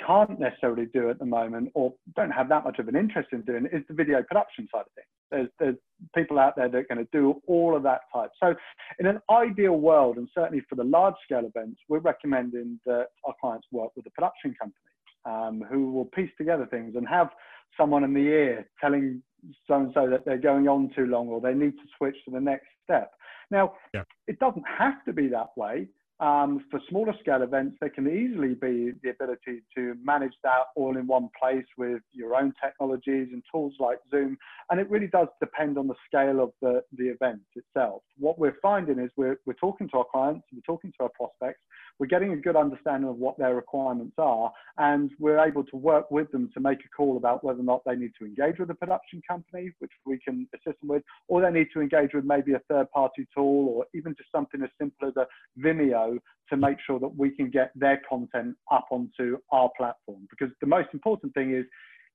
can't 0.06 0.40
necessarily 0.40 0.88
do 0.94 1.10
at 1.10 1.20
the 1.20 1.26
moment 1.26 1.72
or 1.74 1.94
don't 2.16 2.32
have 2.32 2.50
that 2.50 2.64
much 2.64 2.80
of 2.80 2.88
an 2.88 2.96
interest 2.96 3.30
in 3.32 3.42
doing 3.42 3.68
is 3.72 3.84
the 3.88 3.94
video 3.94 4.24
production 4.24 4.68
side 4.72 4.82
of 4.82 4.92
things. 4.96 5.08
There's, 5.32 5.50
there's 5.60 5.76
people 6.16 6.40
out 6.40 6.56
there 6.56 6.70
that 6.70 6.78
are 6.78 6.96
going 6.96 7.06
to 7.06 7.10
do 7.12 7.42
all 7.48 7.76
of 7.76 7.84
that 7.84 8.02
type. 8.14 8.32
So 8.42 8.56
in 9.00 9.06
an 9.06 9.20
ideal 9.30 9.74
world, 9.74 10.18
and 10.18 10.28
certainly 10.34 10.64
for 10.68 10.76
the 10.76 10.84
large 10.84 11.16
scale 11.24 11.46
events, 11.46 11.80
we're 11.88 12.00
recommending 12.00 12.80
that 12.86 13.08
our 13.26 13.34
clients 13.40 13.68
work 13.72 13.92
with 13.96 14.06
a 14.08 14.12
production 14.12 14.56
company 14.60 14.90
um, 15.26 15.64
who 15.70 15.92
will 15.92 16.06
piece 16.06 16.32
together 16.38 16.66
things 16.66 16.96
and 16.96 17.08
have 17.08 17.30
someone 17.78 18.04
in 18.04 18.14
the 18.14 18.22
ear 18.22 18.70
telling 18.82 19.22
so 19.68 19.76
and 19.76 19.92
so 19.94 20.10
that 20.10 20.26
they're 20.26 20.38
going 20.38 20.68
on 20.68 20.92
too 20.96 21.06
long 21.06 21.30
or 21.30 21.40
they 21.40 21.54
need 21.54 21.72
to 21.72 21.88
switch 21.98 22.16
to 22.26 22.32
the 22.32 22.40
next 22.40 22.68
step. 22.84 23.12
Now, 23.52 23.74
yeah. 23.94 24.04
it 24.28 24.40
doesn't 24.40 24.66
have 24.78 25.04
to 25.06 25.14
be 25.14 25.28
that 25.30 25.50
way. 25.56 25.88
Um, 26.20 26.66
for 26.70 26.82
smaller 26.90 27.14
scale 27.22 27.44
events, 27.44 27.78
there 27.80 27.90
can 27.90 28.08
easily 28.08 28.54
be 28.54 28.92
the 29.04 29.12
ability 29.12 29.64
to 29.76 29.96
manage 30.04 30.34
that 30.44 30.66
all 30.76 30.98
in 30.98 31.08
one 31.08 31.30
place 31.42 31.66
with 31.78 32.02
your 32.12 32.36
own 32.36 32.54
technologies 32.62 33.30
and 33.32 33.42
tools 33.50 33.74
like 33.80 34.00
Zoom. 34.12 34.38
And 34.70 34.82
it 34.82 34.90
really 34.90 35.08
does 35.08 35.30
depend 35.40 35.78
on 35.78 35.88
the 35.88 35.96
scale 36.06 36.42
of 36.42 36.52
the, 36.62 36.84
the 36.98 37.06
event 37.06 37.42
itself. 37.56 38.02
What 38.18 38.38
we're 38.38 38.58
finding 38.62 39.00
is 39.00 39.10
we're, 39.16 39.40
we're 39.46 39.54
talking 39.54 39.88
to 39.90 40.00
our 40.00 40.06
clients, 40.12 40.46
we're 40.52 40.60
talking 40.62 40.92
to 40.98 41.04
our 41.04 41.10
prospects, 41.10 41.62
we're 42.00 42.08
getting 42.08 42.34
a 42.34 42.38
good 42.38 42.56
understanding 42.56 43.10
of 43.10 43.18
what 43.18 43.38
their 43.38 43.56
requirements 43.56 44.16
are, 44.18 44.52
and 44.78 45.12
we're 45.20 45.40
able 45.40 45.64
to 45.66 45.76
work 45.76 46.12
with 46.12 46.32
them 46.32 46.50
to 46.54 46.60
make 46.60 46.80
a 46.80 46.90
call 46.96 47.18
about 47.18 47.44
whether 47.44 47.60
or 47.60 47.64
not 47.64 47.82
they 47.86 47.96
need 47.96 48.12
to 48.20 48.26
engage 48.26 48.58
with 48.60 48.70
a 48.70 48.76
production 48.76 49.22
company, 49.28 49.72
which 49.80 49.92
we 50.06 50.18
can 50.20 50.48
assist 50.54 50.80
them 50.82 50.90
with, 50.90 51.04
or 51.28 51.42
they 51.42 51.52
need 51.52 51.68
to 51.74 51.82
engage 51.82 52.14
with 52.14 52.26
maybe 52.26 52.54
a 52.54 52.62
third 52.70 52.90
party 52.92 53.28
tool 53.36 53.70
or 53.70 53.86
even 53.94 54.16
just 54.16 54.32
something 54.32 54.62
as 54.64 54.70
simple 54.80 55.10
as 55.10 55.16
a 55.18 55.28
Vimeo 55.62 56.09
to 56.50 56.58
make 56.58 56.78
sure 56.86 57.00
that 57.00 57.16
we 57.16 57.30
can 57.32 57.50
get 57.50 57.72
their 57.76 58.02
content 58.10 58.56
up 58.72 58.88
onto 58.92 59.38
our 59.52 59.70
platform. 59.78 60.28
Because 60.30 60.54
the 60.62 60.68
most 60.68 60.90
important 60.94 61.34
thing 61.34 61.54
is 61.54 61.66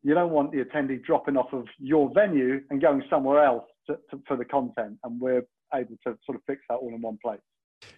you 0.02 0.14
don't 0.14 0.32
want 0.32 0.52
the 0.52 0.58
attendee 0.58 1.02
dropping 1.04 1.36
off 1.36 1.52
of 1.52 1.66
your 1.78 2.10
venue 2.14 2.60
and 2.70 2.80
going 2.80 3.02
somewhere 3.08 3.44
else 3.44 3.64
to, 3.86 3.96
to, 4.10 4.20
for 4.26 4.36
the 4.36 4.44
content. 4.44 4.98
And 5.04 5.20
we're 5.20 5.42
able 5.74 5.96
to 6.06 6.18
sort 6.24 6.36
of 6.36 6.42
fix 6.46 6.62
that 6.68 6.76
all 6.76 6.94
in 6.94 7.00
one 7.00 7.18
place. 7.24 7.40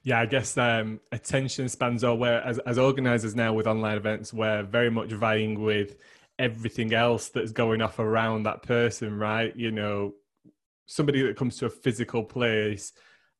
Yeah, 0.03 0.21
I 0.21 0.27
guess 0.27 0.57
um, 0.57 1.01
attention 1.13 1.69
spans 1.69 2.05
are 2.05 2.15
where, 2.15 2.43
as, 2.43 2.59
as 2.61 2.79
organizers 2.79 3.35
now 3.35 3.53
with 3.53 3.67
online 3.67 3.97
events, 3.97 4.33
we're 4.33 4.63
very 4.63 4.91
much 4.91 5.13
vying 5.13 5.61
with 5.63 5.97
everything 6.39 6.93
else 6.93 7.29
that's 7.29 7.53
going 7.53 7.81
off 7.83 7.99
around 7.99 8.45
that 8.45 8.63
person, 8.63 9.19
right? 9.19 9.55
You 9.57 9.71
know, 9.71 10.15
somebody 10.87 11.23
that 11.23 11.37
comes 11.37 11.57
to 11.59 11.67
a 11.67 11.71
physical 11.71 12.25
place, 12.25 12.93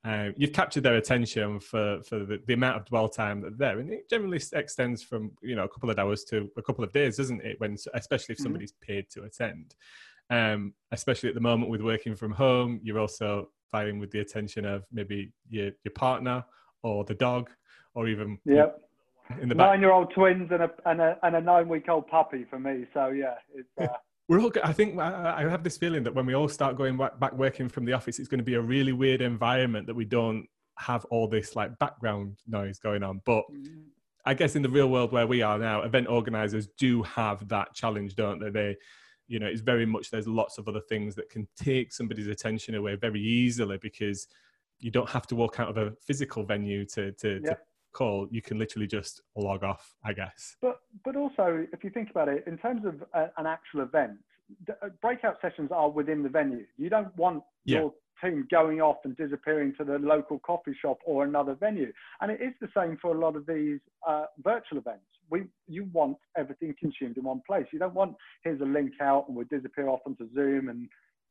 um, 0.07 0.35
you've 0.37 0.53
captured 0.53 0.85
their 0.85 0.95
attention 0.95 1.59
for, 1.59 2.01
for 2.05 2.21
the, 2.21 2.41
the, 2.47 2.55
amount 2.55 2.77
of 2.77 2.85
dwell 2.85 3.09
time 3.09 3.41
that 3.41 3.59
they're 3.59 3.71
there. 3.71 3.81
And 3.81 3.93
it 3.93 4.09
generally 4.09 4.41
extends 4.53 5.03
from, 5.03 5.33
you 5.43 5.57
know, 5.57 5.65
a 5.65 5.69
couple 5.69 5.91
of 5.91 5.99
hours 5.99 6.23
to 6.27 6.49
a 6.57 6.63
couple 6.63 6.85
of 6.85 6.93
days, 6.93 7.17
doesn't 7.17 7.43
it? 7.43 7.59
When, 7.59 7.77
especially 7.93 8.35
if 8.35 8.39
mm-hmm. 8.39 8.45
somebody's 8.45 8.71
mm-hmm. 8.71 8.93
paid 8.93 9.11
to 9.11 9.25
attend. 9.25 9.75
Um, 10.31 10.75
especially 10.93 11.29
at 11.29 11.35
the 11.35 11.41
moment 11.41 11.73
with 11.73 11.81
working 11.81 12.15
from 12.15 12.31
home, 12.31 12.79
you're 12.85 13.01
also 13.01 13.49
fighting 13.73 13.99
with 13.99 14.13
the 14.13 14.21
attention 14.21 14.65
of 14.65 14.85
maybe 14.93 15.33
your, 15.49 15.73
your 15.83 15.93
partner 15.93 16.45
or 16.85 17.03
the 17.03 17.15
dog 17.15 17.51
or 17.95 18.07
even 18.07 18.39
yep. 18.45 18.79
in 19.43 19.49
the 19.49 19.57
nine-year-old 19.57 20.13
twins 20.15 20.53
and 20.53 20.63
a, 20.63 20.71
and 20.85 21.01
a, 21.01 21.19
and 21.25 21.35
a 21.35 21.41
nine-week-old 21.41 22.07
puppy 22.07 22.47
for 22.49 22.61
me. 22.61 22.87
So 22.95 23.09
yeah, 23.09 23.35
it's, 23.53 23.69
uh... 23.81 23.89
we're 24.29 24.41
all. 24.41 24.53
I 24.65 24.73
think 24.73 24.99
I 24.99 25.43
have 25.49 25.63
this 25.63 25.77
feeling 25.77 26.03
that 26.05 26.15
when 26.15 26.27
we 26.27 26.35
all 26.35 26.49
start 26.49 26.77
going 26.77 26.97
back 26.97 27.33
working 27.33 27.69
from 27.69 27.85
the 27.85 27.93
office, 27.93 28.19
it's 28.19 28.29
going 28.29 28.39
to 28.39 28.45
be 28.45 28.55
a 28.55 28.61
really 28.61 28.93
weird 28.93 29.21
environment 29.21 29.87
that 29.87 29.95
we 29.95 30.05
don't 30.05 30.47
have 30.79 31.05
all 31.07 31.29
this 31.29 31.55
like 31.55 31.79
background 31.79 32.37
noise 32.47 32.79
going 32.79 33.03
on. 33.03 33.21
But 33.25 33.45
mm-hmm. 33.53 33.83
I 34.25 34.35
guess 34.35 34.57
in 34.57 34.63
the 34.63 34.69
real 34.69 34.89
world 34.89 35.13
where 35.13 35.27
we 35.27 35.43
are 35.43 35.59
now, 35.59 35.83
event 35.83 36.09
organizers 36.09 36.67
do 36.79 37.03
have 37.05 37.47
that 37.49 37.73
challenge, 37.75 38.17
don't 38.17 38.41
they? 38.41 38.51
They 38.51 38.77
you 39.29 39.39
know 39.39 39.47
it's 39.47 39.61
very 39.61 39.87
much 39.87 40.11
there's 40.11 40.29
lots 40.29 40.59
of 40.59 40.69
other 40.69 40.83
things 40.89 41.15
that 41.15 41.29
can 41.31 41.47
take 41.57 41.93
somebody's 41.93 42.29
attention 42.29 42.75
away 42.75 42.97
very 42.97 43.21
easily 43.21 43.79
because 43.81 44.27
you 44.79 44.91
don't 44.91 45.09
have 45.09 45.27
to 45.27 45.37
walk 45.37 45.59
out 45.61 45.69
of 45.69 45.77
a 45.77 45.93
physical 46.05 46.45
venue 46.45 46.85
to 46.85 47.13
to, 47.13 47.41
to 47.41 47.57
call 47.97 48.27
you 48.31 48.43
can 48.43 48.59
literally 48.59 48.87
just 48.87 49.23
log 49.37 49.63
off 49.65 49.95
i 50.05 50.13
guess 50.13 50.57
but 50.61 50.81
but 51.05 51.17
also 51.17 51.67
if 51.73 51.83
you 51.85 51.91
think 51.91 52.11
about 52.11 52.29
it 52.29 52.45
in 52.47 52.57
terms 52.59 52.85
of 52.85 53.03
a, 53.15 53.31
an 53.39 53.47
actual 53.47 53.81
event 53.81 54.19
uh, 54.71 54.89
breakout 55.03 55.37
sessions 55.41 55.71
are 55.73 55.91
within 55.91 56.23
the 56.23 56.29
venue 56.29 56.65
you 56.77 56.89
don't 56.91 57.15
want 57.17 57.43
yeah. 57.65 57.79
your 57.79 57.93
team 58.23 58.47
going 58.51 58.81
off 58.81 58.99
and 59.05 59.17
disappearing 59.17 59.75
to 59.79 59.85
the 59.85 59.99
local 59.99 60.39
coffee 60.41 60.75
shop 60.81 60.99
or 61.05 61.25
another 61.25 61.55
venue. 61.55 61.93
And 62.21 62.31
it 62.31 62.41
is 62.41 62.55
the 62.61 62.69
same 62.77 62.99
for 63.01 63.15
a 63.15 63.19
lot 63.19 63.37
of 63.37 63.47
these 63.47 63.81
uh, 64.07 64.25
virtual 64.43 64.79
events. 64.79 65.05
We, 65.31 65.45
you 65.67 65.89
want 65.93 66.17
everything 66.37 66.75
consumed 66.79 67.17
in 67.17 67.25
one 67.25 67.43
place. 67.47 67.67
You 67.73 67.79
don't 67.79 67.95
want 67.95 68.15
here's 68.45 68.61
a 68.61 68.65
link 68.65 68.93
out 69.01 69.27
and 69.29 69.37
we 69.37 69.45
disappear 69.45 69.89
off 69.89 70.01
onto 70.07 70.33
Zoom 70.35 70.69
and, 70.69 70.89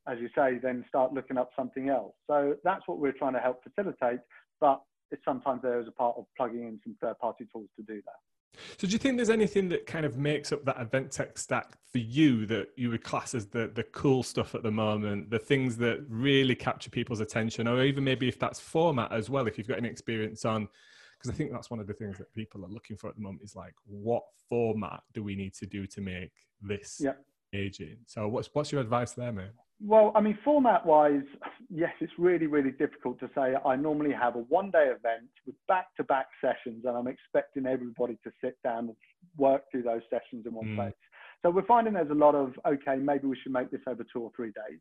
as 0.08 0.20
you 0.20 0.30
say, 0.36 0.60
then 0.62 0.86
start 0.88 1.14
looking 1.14 1.38
up 1.38 1.50
something 1.56 1.90
else. 1.90 2.14
So 2.28 2.56
that's 2.64 2.84
what 2.88 3.00
we're 3.00 3.14
trying 3.14 3.34
to 3.34 3.40
help 3.40 3.64
facilitate. 3.64 4.20
But 4.60 4.82
it's 5.12 5.24
sometimes 5.24 5.62
there 5.62 5.80
is 5.80 5.88
a 5.88 5.92
part 5.92 6.16
of 6.18 6.26
plugging 6.36 6.64
in 6.64 6.80
some 6.84 6.96
third-party 7.02 7.48
tools 7.52 7.70
to 7.78 7.84
do 7.84 8.02
that. 8.06 8.60
So 8.78 8.88
do 8.88 8.94
you 8.94 9.00
think 9.00 9.18
there's 9.18 9.30
anything 9.30 9.68
that 9.70 9.86
kind 9.86 10.06
of 10.06 10.18
makes 10.18 10.54
up 10.54 10.64
that 10.64 10.80
event 10.80 11.12
tech 11.12 11.38
stack 11.38 11.78
for 11.92 11.98
you 11.98 12.46
that 12.46 12.70
you 12.78 12.90
would 12.90 13.04
class 13.04 13.36
as 13.36 13.48
the 13.48 13.70
the 13.74 13.84
cool 13.84 14.24
stuff 14.24 14.56
at 14.56 14.64
the 14.64 14.72
moment, 14.72 15.30
the 15.30 15.40
things 15.40 15.76
that 15.78 16.06
really 16.08 16.56
capture 16.56 16.90
people's 16.90 17.20
attention, 17.20 17.68
or 17.68 17.84
even 17.84 18.04
maybe 18.06 18.30
if 18.30 18.40
that's 18.40 18.60
format 18.60 19.12
as 19.12 19.30
well, 19.30 19.48
if 19.48 19.58
you've 19.58 19.68
got 19.68 19.78
any 19.78 19.90
experience 19.90 20.46
on 20.46 20.70
because 21.26 21.34
I 21.34 21.38
think 21.38 21.52
that's 21.52 21.72
one 21.72 21.80
of 21.80 21.88
the 21.88 21.94
things 21.94 22.18
that 22.18 22.32
people 22.34 22.64
are 22.66 22.70
looking 22.70 22.98
for 22.98 23.10
at 23.10 23.16
the 23.16 23.22
moment 23.22 23.42
is 23.44 23.56
like 23.56 23.74
what 23.86 24.24
format 24.50 25.02
do 25.14 25.24
we 25.24 25.36
need 25.36 25.54
to 25.56 25.66
do 25.66 25.88
to 25.88 26.02
make 26.02 26.32
this 26.62 27.00
yeah. 27.04 27.14
Engaging? 27.56 27.98
So 28.06 28.28
what's 28.28 28.50
what's 28.54 28.72
your 28.72 28.82
advice 28.82 29.14
there, 29.14 29.32
man? 29.32 29.50
Well, 29.84 30.14
I 30.16 30.22
mean, 30.22 30.38
format 30.44 30.86
wise, 30.86 31.24
yes, 31.70 31.92
it's 32.00 32.14
really, 32.18 32.48
really 32.48 32.72
difficult 32.72 33.20
to 33.20 33.30
say. 33.36 33.56
I 33.66 33.76
normally 33.76 34.14
have 34.14 34.36
a 34.36 34.40
one 34.40 34.72
day 34.72 34.86
event 34.86 35.30
with 35.46 35.56
back 35.68 35.88
to 35.98 36.04
back 36.04 36.28
sessions, 36.40 36.86
and 36.86 36.96
I'm 36.96 37.08
expecting 37.08 37.66
everybody 37.66 38.18
to 38.24 38.32
sit 38.42 38.58
down 38.64 38.86
and 38.86 38.96
work 39.38 39.64
through 39.72 39.84
those 39.84 40.02
sessions 40.10 40.46
in 40.46 40.54
one 40.54 40.68
mm. 40.68 40.76
place. 40.78 40.94
So 41.42 41.50
we're 41.52 41.66
finding 41.66 41.94
there's 41.94 42.10
a 42.10 42.14
lot 42.14 42.36
of, 42.36 42.54
okay, 42.66 42.96
maybe 42.96 43.28
we 43.28 43.38
should 43.44 43.52
make 43.52 43.70
this 43.70 43.82
over 43.86 44.06
two 44.12 44.22
or 44.22 44.32
three 44.36 44.48
days. 44.48 44.80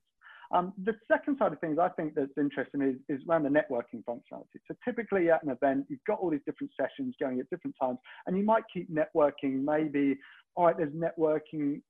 Um, 0.54 0.72
the 0.84 0.92
second 1.08 1.38
side 1.38 1.52
of 1.52 1.60
things 1.60 1.78
I 1.80 1.88
think 1.88 2.14
that's 2.14 2.38
interesting 2.38 2.80
is, 2.80 2.96
is 3.08 3.20
around 3.28 3.42
the 3.42 3.48
networking 3.48 4.04
functionality. 4.08 4.60
So 4.68 4.76
typically 4.84 5.30
at 5.30 5.42
an 5.42 5.50
event, 5.50 5.86
you've 5.88 6.04
got 6.06 6.20
all 6.20 6.30
these 6.30 6.44
different 6.46 6.70
sessions 6.80 7.16
going 7.20 7.40
at 7.40 7.50
different 7.50 7.74
times, 7.80 7.98
and 8.26 8.38
you 8.38 8.44
might 8.44 8.62
keep 8.72 8.88
networking 8.90 9.64
maybe, 9.64 10.16
all 10.54 10.66
right, 10.66 10.76
there's 10.76 10.92
networking 10.92 11.80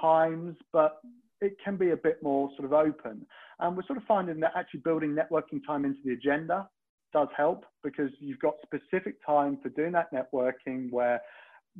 times, 0.00 0.56
but 0.72 1.00
it 1.40 1.56
can 1.62 1.76
be 1.76 1.90
a 1.90 1.96
bit 1.96 2.22
more 2.22 2.50
sort 2.56 2.64
of 2.64 2.72
open. 2.72 3.26
And 3.60 3.76
we're 3.76 3.86
sort 3.86 3.98
of 3.98 4.04
finding 4.04 4.40
that 4.40 4.52
actually 4.56 4.80
building 4.80 5.14
networking 5.14 5.60
time 5.66 5.84
into 5.84 6.00
the 6.04 6.12
agenda 6.12 6.68
does 7.12 7.28
help 7.36 7.64
because 7.82 8.10
you've 8.20 8.38
got 8.40 8.54
specific 8.62 9.24
time 9.24 9.58
for 9.62 9.68
doing 9.70 9.92
that 9.92 10.12
networking 10.12 10.90
where 10.90 11.20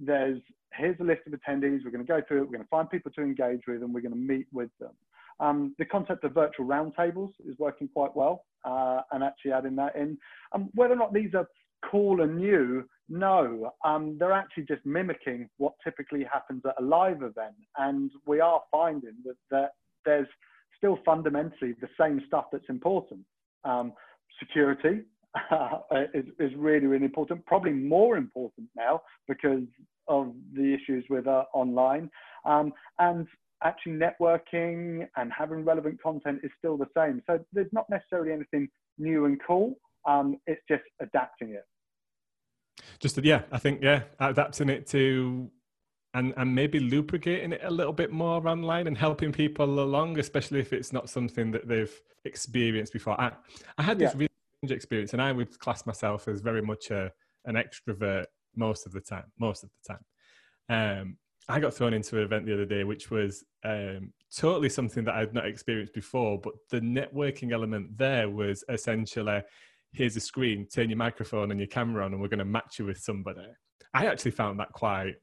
there's 0.00 0.40
here's 0.72 0.98
a 1.00 1.04
list 1.04 1.22
of 1.26 1.32
attendees, 1.32 1.84
we're 1.84 1.90
going 1.90 2.04
to 2.04 2.12
go 2.12 2.20
through 2.26 2.38
it, 2.38 2.40
we're 2.42 2.52
going 2.52 2.62
to 2.62 2.68
find 2.68 2.90
people 2.90 3.10
to 3.12 3.22
engage 3.22 3.62
with, 3.66 3.82
and 3.82 3.94
we're 3.94 4.00
going 4.00 4.12
to 4.12 4.18
meet 4.18 4.46
with 4.52 4.70
them. 4.78 4.92
Um, 5.40 5.74
the 5.78 5.84
concept 5.84 6.24
of 6.24 6.32
virtual 6.32 6.66
roundtables 6.66 7.30
is 7.46 7.58
working 7.58 7.88
quite 7.88 8.14
well, 8.14 8.44
uh, 8.64 9.00
and 9.12 9.22
actually 9.22 9.52
adding 9.52 9.76
that 9.76 9.96
in. 9.96 10.18
Um, 10.52 10.70
whether 10.74 10.94
or 10.94 10.96
not 10.96 11.14
these 11.14 11.34
are 11.34 11.46
cool 11.90 12.22
and 12.22 12.36
new, 12.36 12.84
no, 13.08 13.72
um, 13.84 14.16
they're 14.18 14.32
actually 14.32 14.64
just 14.64 14.84
mimicking 14.84 15.48
what 15.58 15.74
typically 15.84 16.24
happens 16.24 16.62
at 16.66 16.74
a 16.80 16.84
live 16.84 17.22
event. 17.22 17.54
And 17.76 18.10
we 18.26 18.40
are 18.40 18.60
finding 18.72 19.14
that, 19.24 19.36
that 19.50 19.70
there's 20.04 20.26
still 20.76 20.98
fundamentally 21.04 21.74
the 21.80 21.88
same 21.98 22.20
stuff 22.26 22.46
that's 22.50 22.68
important. 22.68 23.20
Um, 23.64 23.92
security 24.38 25.02
uh, 25.50 25.78
is, 26.14 26.24
is 26.38 26.50
really, 26.56 26.86
really 26.86 27.04
important, 27.04 27.44
probably 27.46 27.72
more 27.72 28.16
important 28.16 28.68
now 28.76 29.02
because 29.28 29.62
of 30.08 30.32
the 30.54 30.74
issues 30.74 31.04
with 31.08 31.26
uh, 31.26 31.44
online. 31.52 32.10
Um, 32.44 32.72
and 32.98 33.26
actually 33.62 33.92
networking 33.92 35.06
and 35.16 35.32
having 35.36 35.64
relevant 35.64 36.02
content 36.02 36.40
is 36.42 36.50
still 36.58 36.76
the 36.76 36.86
same. 36.96 37.22
So 37.26 37.38
there's 37.52 37.72
not 37.72 37.88
necessarily 37.88 38.32
anything 38.32 38.68
new 38.98 39.24
and 39.24 39.40
cool. 39.46 39.74
Um, 40.06 40.36
it's 40.46 40.62
just 40.68 40.84
adapting 41.00 41.50
it. 41.50 41.64
Just 43.00 43.22
yeah, 43.24 43.42
I 43.50 43.58
think 43.58 43.82
yeah, 43.82 44.02
adapting 44.20 44.68
it 44.68 44.86
to 44.88 45.50
and 46.14 46.32
and 46.36 46.54
maybe 46.54 46.80
lubricating 46.80 47.52
it 47.52 47.60
a 47.62 47.70
little 47.70 47.92
bit 47.92 48.10
more 48.10 48.46
online 48.48 48.86
and 48.86 48.96
helping 48.96 49.32
people 49.32 49.80
along, 49.80 50.18
especially 50.18 50.60
if 50.60 50.72
it's 50.72 50.92
not 50.92 51.10
something 51.10 51.50
that 51.52 51.68
they've 51.68 52.00
experienced 52.24 52.92
before. 52.92 53.20
I 53.20 53.32
I 53.78 53.82
had 53.82 53.98
this 53.98 54.12
yeah. 54.12 54.18
really 54.18 54.30
strange 54.58 54.76
experience, 54.76 55.12
and 55.12 55.22
I 55.22 55.32
would 55.32 55.58
class 55.58 55.86
myself 55.86 56.28
as 56.28 56.40
very 56.40 56.62
much 56.62 56.90
a 56.90 57.12
an 57.44 57.54
extrovert 57.54 58.26
most 58.54 58.86
of 58.86 58.92
the 58.92 59.00
time. 59.00 59.24
Most 59.38 59.62
of 59.62 59.70
the 59.70 59.94
time. 59.94 60.04
Um, 60.68 61.18
I 61.48 61.60
got 61.60 61.74
thrown 61.74 61.94
into 61.94 62.16
an 62.16 62.24
event 62.24 62.46
the 62.46 62.54
other 62.54 62.64
day, 62.64 62.82
which 62.82 63.10
was 63.10 63.44
um, 63.64 64.12
totally 64.34 64.68
something 64.68 65.04
that 65.04 65.14
I'd 65.14 65.34
not 65.34 65.46
experienced 65.46 65.94
before. 65.94 66.40
But 66.40 66.54
the 66.70 66.80
networking 66.80 67.52
element 67.52 67.96
there 67.96 68.28
was 68.28 68.64
essentially 68.68 69.42
here's 69.96 70.16
a 70.16 70.20
screen, 70.20 70.66
turn 70.66 70.90
your 70.90 70.98
microphone 70.98 71.50
and 71.50 71.58
your 71.58 71.66
camera 71.66 72.04
on, 72.04 72.12
and 72.12 72.20
we're 72.20 72.28
going 72.28 72.38
to 72.38 72.44
match 72.44 72.78
you 72.78 72.84
with 72.84 72.98
somebody. 72.98 73.46
I 73.94 74.06
actually 74.06 74.32
found 74.32 74.60
that 74.60 74.72
quite 74.72 75.14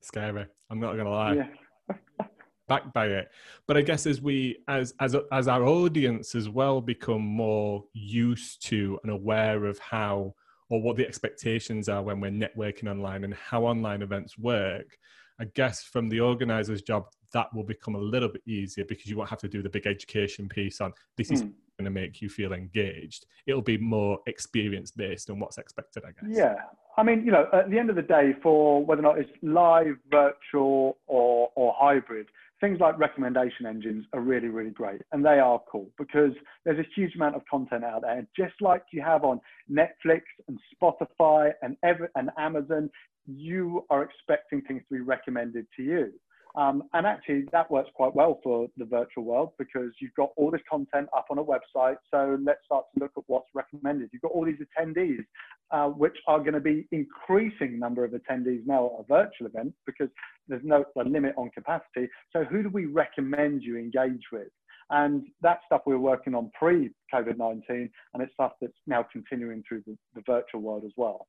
scary. 0.00 0.46
I'm 0.70 0.80
not 0.80 0.92
going 0.92 1.04
to 1.04 1.10
lie. 1.10 1.34
Yeah. 1.34 1.96
Backed 2.68 2.92
by 2.94 3.06
it, 3.06 3.28
but 3.68 3.76
I 3.76 3.82
guess 3.82 4.06
as 4.06 4.20
we, 4.20 4.58
as 4.66 4.92
as 4.98 5.14
as 5.30 5.46
our 5.46 5.62
audience 5.64 6.34
as 6.34 6.48
well, 6.48 6.80
become 6.80 7.22
more 7.22 7.84
used 7.92 8.66
to 8.66 8.98
and 9.04 9.12
aware 9.12 9.66
of 9.66 9.78
how 9.78 10.34
or 10.68 10.82
what 10.82 10.96
the 10.96 11.06
expectations 11.06 11.88
are 11.88 12.02
when 12.02 12.18
we're 12.18 12.32
networking 12.32 12.90
online 12.90 13.22
and 13.22 13.34
how 13.34 13.62
online 13.64 14.02
events 14.02 14.36
work, 14.36 14.98
I 15.38 15.44
guess 15.54 15.84
from 15.84 16.08
the 16.08 16.18
organizer's 16.18 16.82
job, 16.82 17.04
that 17.32 17.46
will 17.54 17.62
become 17.62 17.94
a 17.94 18.00
little 18.00 18.28
bit 18.28 18.42
easier 18.48 18.84
because 18.84 19.06
you 19.06 19.16
won't 19.16 19.30
have 19.30 19.38
to 19.40 19.48
do 19.48 19.62
the 19.62 19.70
big 19.70 19.86
education 19.86 20.48
piece 20.48 20.80
on 20.80 20.92
this 21.16 21.30
is 21.30 21.44
mm. 21.44 21.52
Going 21.78 21.84
to 21.84 21.90
make 21.90 22.22
you 22.22 22.28
feel 22.28 22.52
engaged. 22.52 23.26
It'll 23.46 23.62
be 23.62 23.78
more 23.78 24.18
experience 24.26 24.90
based 24.90 25.30
on 25.30 25.38
what's 25.38 25.58
expected, 25.58 26.04
I 26.04 26.12
guess. 26.12 26.36
Yeah. 26.36 26.54
I 26.96 27.02
mean, 27.02 27.24
you 27.24 27.32
know, 27.32 27.46
at 27.52 27.70
the 27.70 27.78
end 27.78 27.90
of 27.90 27.96
the 27.96 28.02
day, 28.02 28.34
for 28.42 28.84
whether 28.84 29.00
or 29.00 29.02
not 29.02 29.18
it's 29.18 29.30
live, 29.42 29.96
virtual, 30.10 30.98
or, 31.06 31.50
or 31.54 31.74
hybrid, 31.78 32.28
things 32.60 32.80
like 32.80 32.98
recommendation 32.98 33.66
engines 33.66 34.06
are 34.14 34.20
really, 34.20 34.48
really 34.48 34.70
great. 34.70 35.02
And 35.12 35.24
they 35.24 35.38
are 35.38 35.60
cool 35.70 35.90
because 35.98 36.32
there's 36.64 36.78
a 36.78 36.88
huge 36.94 37.14
amount 37.14 37.36
of 37.36 37.42
content 37.50 37.84
out 37.84 38.02
there. 38.02 38.18
And 38.18 38.26
just 38.34 38.54
like 38.62 38.84
you 38.92 39.02
have 39.02 39.24
on 39.24 39.40
Netflix 39.70 40.22
and 40.48 40.58
Spotify 40.74 41.52
and, 41.60 41.76
Ever- 41.84 42.10
and 42.14 42.30
Amazon, 42.38 42.88
you 43.26 43.84
are 43.90 44.02
expecting 44.02 44.62
things 44.62 44.82
to 44.88 44.94
be 44.94 45.00
recommended 45.00 45.66
to 45.76 45.82
you. 45.82 46.12
Um, 46.56 46.84
and 46.94 47.06
actually, 47.06 47.44
that 47.52 47.70
works 47.70 47.90
quite 47.94 48.14
well 48.14 48.40
for 48.42 48.66
the 48.78 48.86
virtual 48.86 49.24
world 49.24 49.50
because 49.58 49.90
you've 50.00 50.14
got 50.14 50.30
all 50.36 50.50
this 50.50 50.62
content 50.70 51.06
up 51.14 51.26
on 51.30 51.38
a 51.38 51.44
website. 51.44 51.96
So 52.10 52.38
let's 52.42 52.60
start 52.64 52.86
to 52.94 53.00
look 53.00 53.12
at 53.16 53.24
what's 53.26 53.48
recommended. 53.54 54.08
You've 54.12 54.22
got 54.22 54.32
all 54.32 54.46
these 54.46 54.56
attendees, 54.56 55.24
uh, 55.70 55.88
which 55.88 56.16
are 56.26 56.38
going 56.38 56.54
to 56.54 56.60
be 56.60 56.88
increasing 56.92 57.78
number 57.78 58.04
of 58.04 58.12
attendees 58.12 58.66
now 58.66 58.86
at 58.86 59.04
a 59.04 59.04
virtual 59.06 59.48
event 59.48 59.74
because 59.84 60.08
there's 60.48 60.64
no 60.64 60.84
limit 60.96 61.34
on 61.36 61.50
capacity. 61.50 62.08
So 62.32 62.44
who 62.44 62.62
do 62.62 62.70
we 62.70 62.86
recommend 62.86 63.62
you 63.62 63.76
engage 63.76 64.22
with? 64.32 64.48
And 64.88 65.26
that 65.42 65.58
stuff 65.66 65.82
we 65.84 65.92
are 65.92 65.98
working 65.98 66.34
on 66.34 66.50
pre 66.58 66.90
COVID 67.12 67.36
19, 67.36 67.90
and 68.14 68.22
it's 68.22 68.32
stuff 68.32 68.52
that's 68.62 68.72
now 68.86 69.04
continuing 69.12 69.62
through 69.68 69.82
the, 69.86 69.98
the 70.14 70.22
virtual 70.24 70.62
world 70.62 70.84
as 70.86 70.92
well. 70.96 71.26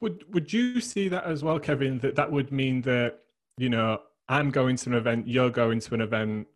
Would 0.00 0.24
would 0.34 0.52
you 0.52 0.80
see 0.80 1.08
that 1.08 1.24
as 1.24 1.44
well, 1.44 1.60
Kevin? 1.60 1.98
That 1.98 2.16
that 2.16 2.32
would 2.32 2.50
mean 2.50 2.80
that 2.82 3.20
you 3.58 3.68
know 3.68 4.00
I'm 4.28 4.50
going 4.50 4.76
to 4.76 4.90
an 4.90 4.94
event, 4.94 5.28
you're 5.28 5.50
going 5.50 5.80
to 5.80 5.94
an 5.94 6.00
event. 6.00 6.46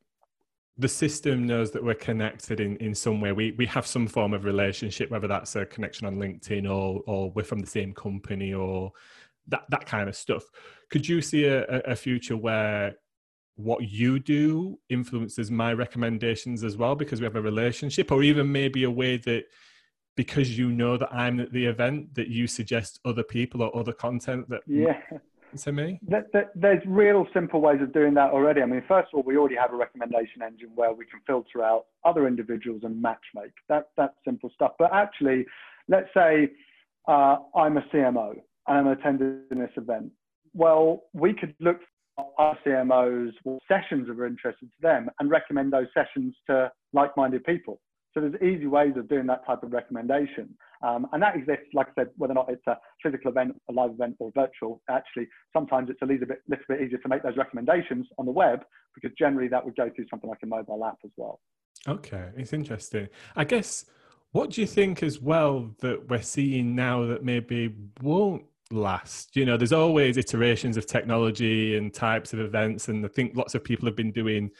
The 0.78 0.88
system 0.88 1.46
knows 1.46 1.72
that 1.72 1.82
we're 1.82 1.94
connected 1.94 2.60
in, 2.60 2.76
in 2.76 2.94
some 2.94 3.20
way. 3.20 3.32
We 3.32 3.52
we 3.52 3.66
have 3.66 3.86
some 3.86 4.06
form 4.06 4.32
of 4.32 4.44
relationship, 4.44 5.10
whether 5.10 5.26
that's 5.26 5.56
a 5.56 5.66
connection 5.66 6.06
on 6.06 6.16
LinkedIn 6.16 6.70
or 6.70 7.02
or 7.06 7.30
we're 7.32 7.42
from 7.42 7.58
the 7.58 7.66
same 7.66 7.92
company 7.92 8.54
or 8.54 8.92
that 9.48 9.64
that 9.70 9.86
kind 9.86 10.08
of 10.08 10.16
stuff. 10.16 10.44
Could 10.90 11.08
you 11.08 11.20
see 11.20 11.46
a, 11.46 11.64
a 11.64 11.96
future 11.96 12.36
where 12.36 12.94
what 13.56 13.82
you 13.82 14.20
do 14.20 14.78
influences 14.88 15.50
my 15.50 15.72
recommendations 15.72 16.62
as 16.62 16.76
well 16.76 16.94
because 16.94 17.20
we 17.20 17.24
have 17.24 17.34
a 17.34 17.42
relationship, 17.42 18.12
or 18.12 18.22
even 18.22 18.50
maybe 18.50 18.84
a 18.84 18.90
way 18.90 19.16
that 19.16 19.44
because 20.16 20.56
you 20.56 20.70
know 20.70 20.96
that 20.96 21.12
I'm 21.12 21.40
at 21.40 21.52
the 21.52 21.66
event 21.66 22.14
that 22.14 22.28
you 22.28 22.46
suggest 22.46 23.00
other 23.04 23.24
people 23.24 23.62
or 23.62 23.76
other 23.76 23.92
content 23.92 24.48
that 24.48 24.62
yeah 24.66 25.00
to 25.56 25.72
me? 25.72 26.00
There's 26.54 26.82
real 26.86 27.26
simple 27.32 27.60
ways 27.60 27.80
of 27.80 27.92
doing 27.92 28.14
that 28.14 28.30
already. 28.30 28.62
I 28.62 28.66
mean, 28.66 28.82
first 28.86 29.08
of 29.12 29.18
all, 29.18 29.22
we 29.22 29.36
already 29.36 29.56
have 29.56 29.72
a 29.72 29.76
recommendation 29.76 30.42
engine 30.42 30.70
where 30.74 30.92
we 30.92 31.04
can 31.06 31.20
filter 31.26 31.62
out 31.62 31.86
other 32.04 32.26
individuals 32.26 32.82
and 32.84 33.02
matchmake. 33.02 33.52
That, 33.68 33.88
that's 33.96 34.14
simple 34.24 34.50
stuff. 34.54 34.72
But 34.78 34.92
actually, 34.92 35.46
let's 35.88 36.08
say 36.14 36.50
uh, 37.06 37.36
I'm 37.54 37.76
a 37.76 37.82
CMO 37.92 38.34
and 38.66 38.78
I'm 38.78 38.86
attending 38.88 39.40
this 39.50 39.70
event. 39.76 40.12
Well, 40.54 41.04
we 41.12 41.32
could 41.32 41.54
look 41.60 41.78
for 42.16 42.26
our 42.38 42.58
CMOs, 42.66 43.32
what 43.44 43.62
sessions 43.68 44.08
that 44.08 44.18
are 44.18 44.26
interested 44.26 44.66
to 44.66 44.82
them, 44.82 45.08
and 45.20 45.30
recommend 45.30 45.72
those 45.72 45.86
sessions 45.94 46.34
to 46.48 46.70
like-minded 46.92 47.44
people. 47.44 47.80
So 48.14 48.20
there's 48.20 48.42
easy 48.42 48.66
ways 48.66 48.94
of 48.96 49.08
doing 49.08 49.26
that 49.26 49.46
type 49.46 49.62
of 49.62 49.72
recommendation. 49.72 50.56
Um, 50.82 51.06
and 51.12 51.22
that 51.22 51.36
exists, 51.36 51.66
like 51.74 51.88
I 51.88 52.02
said, 52.02 52.08
whether 52.16 52.32
or 52.32 52.36
not 52.36 52.50
it's 52.50 52.66
a 52.66 52.78
physical 53.02 53.30
event, 53.30 53.60
a 53.68 53.72
live 53.72 53.90
event, 53.90 54.16
or 54.18 54.30
virtual. 54.34 54.80
Actually, 54.88 55.28
sometimes 55.52 55.90
it's 55.90 56.00
a 56.02 56.06
little 56.06 56.26
bit, 56.26 56.42
little 56.48 56.64
bit 56.68 56.80
easier 56.80 56.98
to 56.98 57.08
make 57.08 57.22
those 57.22 57.36
recommendations 57.36 58.06
on 58.18 58.26
the 58.26 58.32
web 58.32 58.64
because 58.94 59.10
generally 59.18 59.48
that 59.48 59.64
would 59.64 59.76
go 59.76 59.90
through 59.94 60.06
something 60.10 60.30
like 60.30 60.38
a 60.42 60.46
mobile 60.46 60.84
app 60.84 60.98
as 61.04 61.10
well. 61.16 61.40
Okay, 61.86 62.30
it's 62.36 62.52
interesting. 62.52 63.08
I 63.36 63.44
guess, 63.44 63.84
what 64.32 64.50
do 64.50 64.60
you 64.60 64.66
think 64.66 65.02
as 65.02 65.20
well 65.20 65.74
that 65.80 66.08
we're 66.08 66.22
seeing 66.22 66.74
now 66.74 67.06
that 67.06 67.24
maybe 67.24 67.74
won't 68.02 68.44
last? 68.70 69.36
You 69.36 69.46
know, 69.46 69.56
there's 69.56 69.72
always 69.72 70.16
iterations 70.16 70.76
of 70.76 70.86
technology 70.86 71.76
and 71.76 71.92
types 71.92 72.32
of 72.32 72.40
events, 72.40 72.88
and 72.88 73.04
I 73.04 73.08
think 73.08 73.36
lots 73.36 73.54
of 73.54 73.64
people 73.64 73.86
have 73.86 73.96
been 73.96 74.12
doing 74.12 74.50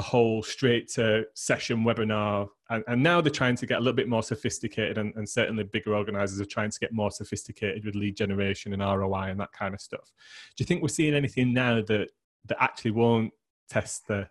the 0.00 0.06
whole 0.06 0.42
straight 0.42 0.88
to 0.88 1.26
session 1.34 1.84
webinar. 1.84 2.48
And, 2.70 2.82
and, 2.88 3.02
now 3.02 3.20
they're 3.20 3.30
trying 3.30 3.56
to 3.56 3.66
get 3.66 3.76
a 3.76 3.80
little 3.80 3.92
bit 3.92 4.08
more 4.08 4.22
sophisticated, 4.22 4.96
and, 4.96 5.14
and 5.14 5.28
certainly 5.28 5.62
bigger 5.62 5.94
organizers 5.94 6.40
are 6.40 6.46
trying 6.46 6.70
to 6.70 6.78
get 6.78 6.90
more 6.90 7.10
sophisticated 7.10 7.84
with 7.84 7.94
lead 7.94 8.16
generation 8.16 8.72
and 8.72 8.80
ROI 8.80 9.24
and 9.24 9.38
that 9.40 9.52
kind 9.52 9.74
of 9.74 9.80
stuff. 9.82 10.10
Do 10.56 10.62
you 10.62 10.64
think 10.64 10.80
we're 10.80 10.88
seeing 10.88 11.12
anything 11.12 11.52
now 11.52 11.82
that, 11.82 12.08
that 12.46 12.62
actually 12.62 12.92
won't 12.92 13.34
test 13.68 14.08
the 14.08 14.26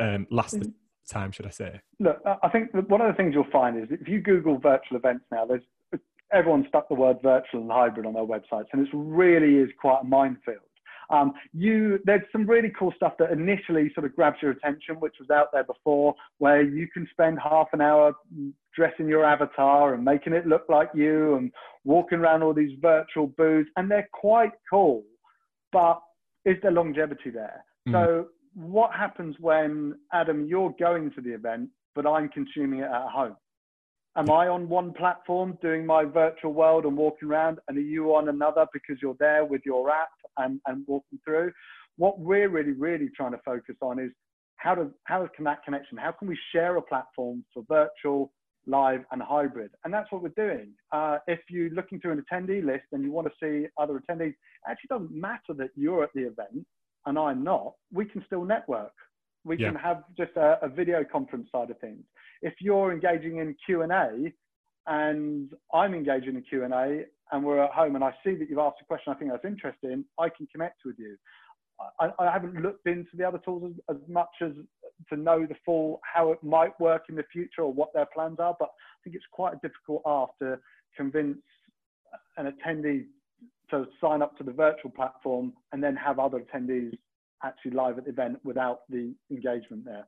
um, 0.00 0.26
last 0.32 0.58
the 0.58 0.74
time, 1.08 1.30
should 1.30 1.46
I 1.46 1.50
say? 1.50 1.80
Look, 2.00 2.20
I 2.42 2.48
think 2.48 2.72
one 2.88 3.00
of 3.00 3.06
the 3.06 3.14
things 3.16 3.34
you'll 3.34 3.46
find 3.52 3.80
is 3.80 3.86
if 3.92 4.08
you 4.08 4.20
Google 4.20 4.58
virtual 4.58 4.96
events 4.96 5.26
now, 5.30 5.46
there's 5.46 5.62
everyone 6.32 6.66
stuck 6.68 6.88
the 6.88 6.96
word 6.96 7.18
virtual 7.22 7.60
and 7.60 7.70
hybrid 7.70 8.04
on 8.04 8.14
their 8.14 8.26
websites, 8.26 8.66
and 8.72 8.84
it 8.84 8.90
really 8.92 9.58
is 9.62 9.70
quite 9.80 10.00
a 10.02 10.04
minefield. 10.04 10.58
Um, 11.10 11.32
you, 11.52 11.98
there's 12.04 12.22
some 12.32 12.46
really 12.46 12.72
cool 12.78 12.92
stuff 12.96 13.14
that 13.18 13.30
initially 13.30 13.90
sort 13.94 14.06
of 14.06 14.14
grabs 14.14 14.38
your 14.42 14.52
attention, 14.52 14.96
which 15.00 15.16
was 15.18 15.30
out 15.30 15.48
there 15.52 15.64
before, 15.64 16.14
where 16.38 16.62
you 16.62 16.88
can 16.92 17.06
spend 17.10 17.38
half 17.42 17.68
an 17.72 17.80
hour 17.80 18.14
dressing 18.74 19.08
your 19.08 19.24
avatar 19.24 19.94
and 19.94 20.04
making 20.04 20.32
it 20.32 20.46
look 20.46 20.64
like 20.68 20.90
you 20.94 21.36
and 21.36 21.52
walking 21.84 22.18
around 22.18 22.42
all 22.42 22.54
these 22.54 22.76
virtual 22.80 23.26
booths, 23.26 23.70
and 23.76 23.90
they're 23.90 24.08
quite 24.12 24.52
cool. 24.70 25.02
But 25.72 26.00
is 26.44 26.56
there 26.62 26.72
longevity 26.72 27.30
there? 27.30 27.64
Mm. 27.88 27.92
So, 27.92 28.26
what 28.54 28.92
happens 28.94 29.36
when 29.40 29.96
Adam, 30.12 30.46
you're 30.46 30.74
going 30.78 31.10
to 31.12 31.20
the 31.20 31.34
event, 31.34 31.70
but 31.94 32.06
I'm 32.06 32.28
consuming 32.28 32.80
it 32.80 32.90
at 32.90 33.08
home? 33.08 33.36
Am 34.16 34.30
I 34.30 34.46
on 34.46 34.68
one 34.68 34.92
platform 34.92 35.58
doing 35.60 35.84
my 35.84 36.04
virtual 36.04 36.52
world 36.52 36.84
and 36.84 36.96
walking 36.96 37.28
around, 37.28 37.58
and 37.66 37.76
are 37.76 37.80
you 37.80 38.14
on 38.14 38.28
another 38.28 38.64
because 38.72 38.96
you're 39.02 39.16
there 39.18 39.44
with 39.44 39.62
your 39.64 39.90
app 39.90 40.10
and, 40.38 40.60
and 40.66 40.84
walking 40.86 41.18
through? 41.24 41.50
What 41.96 42.20
we're 42.20 42.48
really, 42.48 42.72
really 42.72 43.10
trying 43.16 43.32
to 43.32 43.40
focus 43.44 43.74
on 43.82 43.98
is 43.98 44.12
how 44.56 44.76
does 44.76 44.88
how 45.04 45.28
can 45.34 45.44
that 45.46 45.64
connection? 45.64 45.98
How 45.98 46.12
can 46.12 46.28
we 46.28 46.38
share 46.52 46.76
a 46.76 46.82
platform 46.82 47.44
for 47.52 47.64
virtual, 47.68 48.32
live, 48.66 49.00
and 49.10 49.20
hybrid? 49.20 49.72
And 49.84 49.92
that's 49.92 50.10
what 50.12 50.22
we're 50.22 50.28
doing. 50.36 50.70
Uh, 50.92 51.18
if 51.26 51.40
you're 51.50 51.70
looking 51.70 52.00
through 52.00 52.12
an 52.12 52.24
attendee 52.24 52.64
list 52.64 52.84
and 52.92 53.02
you 53.02 53.10
want 53.10 53.26
to 53.26 53.32
see 53.42 53.66
other 53.80 53.94
attendees, 53.94 54.28
it 54.28 54.36
actually 54.68 54.88
doesn't 54.90 55.12
matter 55.12 55.54
that 55.58 55.70
you're 55.74 56.04
at 56.04 56.10
the 56.14 56.22
event 56.22 56.64
and 57.06 57.18
I'm 57.18 57.44
not. 57.44 57.74
We 57.92 58.04
can 58.04 58.22
still 58.26 58.44
network. 58.44 58.92
We 59.44 59.58
yeah. 59.58 59.68
can 59.68 59.76
have 59.76 60.04
just 60.16 60.32
a, 60.36 60.58
a 60.62 60.68
video 60.68 61.04
conference 61.04 61.48
side 61.52 61.70
of 61.70 61.78
things 61.80 62.04
if 62.44 62.54
you're 62.60 62.92
engaging 62.92 63.38
in 63.38 63.56
Q&A 63.64 64.32
and 64.86 65.50
I'm 65.72 65.94
engaging 65.94 66.36
in 66.36 66.42
Q&A 66.42 67.04
and 67.32 67.42
we're 67.42 67.64
at 67.64 67.70
home 67.70 67.94
and 67.94 68.04
I 68.04 68.12
see 68.22 68.34
that 68.34 68.50
you've 68.50 68.58
asked 68.58 68.76
a 68.82 68.84
question 68.84 69.12
I 69.12 69.16
think 69.16 69.30
that's 69.30 69.46
interesting, 69.46 70.04
I 70.18 70.28
can 70.28 70.46
connect 70.52 70.82
with 70.84 70.96
you. 70.98 71.16
I, 71.98 72.10
I 72.18 72.30
haven't 72.30 72.62
looked 72.62 72.86
into 72.86 73.16
the 73.16 73.24
other 73.24 73.38
tools 73.38 73.72
as, 73.88 73.96
as, 73.96 74.08
much 74.08 74.28
as 74.42 74.52
to 75.08 75.16
know 75.16 75.46
the 75.46 75.56
full 75.64 76.00
how 76.04 76.32
it 76.32 76.42
might 76.42 76.78
work 76.78 77.04
in 77.08 77.16
the 77.16 77.24
future 77.32 77.62
or 77.62 77.72
what 77.72 77.92
their 77.94 78.06
plans 78.14 78.38
are, 78.38 78.54
but 78.60 78.68
I 78.68 78.96
think 79.02 79.16
it's 79.16 79.24
quite 79.32 79.54
a 79.54 79.66
difficult 79.66 80.02
ask 80.06 80.32
to 80.40 80.58
convince 80.96 81.38
an 82.36 82.52
attendee 82.52 83.06
to 83.70 83.86
sign 84.00 84.20
up 84.20 84.36
to 84.36 84.44
the 84.44 84.52
virtual 84.52 84.90
platform 84.90 85.54
and 85.72 85.82
then 85.82 85.96
have 85.96 86.18
other 86.18 86.40
attendees 86.40 86.96
actually 87.44 87.72
live 87.72 87.98
at 87.98 88.04
the 88.04 88.10
event 88.10 88.38
without 88.44 88.80
the 88.88 89.14
engagement 89.30 89.84
there. 89.84 90.06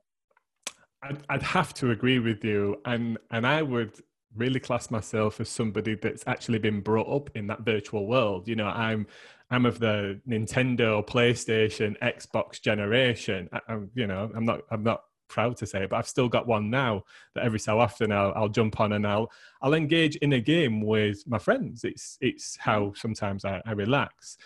I'd, 1.03 1.19
I'd 1.29 1.43
have 1.43 1.73
to 1.75 1.91
agree 1.91 2.19
with 2.19 2.43
you, 2.43 2.81
and 2.85 3.17
and 3.31 3.45
I 3.45 3.61
would 3.61 3.93
really 4.35 4.59
class 4.59 4.91
myself 4.91 5.39
as 5.39 5.49
somebody 5.49 5.95
that's 5.95 6.23
actually 6.27 6.59
been 6.59 6.81
brought 6.81 7.07
up 7.07 7.29
in 7.35 7.47
that 7.47 7.61
virtual 7.61 8.07
world. 8.07 8.47
You 8.47 8.55
know, 8.55 8.67
I'm 8.67 9.07
I'm 9.49 9.65
of 9.65 9.79
the 9.79 10.19
Nintendo, 10.27 11.05
PlayStation, 11.05 11.97
Xbox 11.99 12.61
generation. 12.61 13.49
I, 13.51 13.61
am 13.69 13.89
you 13.93 14.07
know, 14.07 14.29
I'm 14.35 14.45
not 14.45 14.61
I'm 14.71 14.83
not 14.83 15.03
proud 15.27 15.57
to 15.57 15.65
say 15.65 15.83
it, 15.83 15.89
but 15.89 15.97
I've 15.97 16.07
still 16.07 16.29
got 16.29 16.47
one 16.47 16.69
now 16.69 17.03
that 17.35 17.43
every 17.43 17.59
so 17.59 17.79
often 17.79 18.11
I'll, 18.11 18.33
I'll 18.35 18.49
jump 18.49 18.79
on 18.79 18.93
and 18.93 19.05
I'll 19.05 19.31
I'll 19.61 19.73
engage 19.73 20.15
in 20.17 20.33
a 20.33 20.39
game 20.39 20.81
with 20.81 21.23
my 21.27 21.37
friends. 21.37 21.83
It's 21.83 22.17
it's 22.21 22.57
how 22.57 22.93
sometimes 22.95 23.45
I, 23.45 23.61
I 23.65 23.71
relax. 23.71 24.37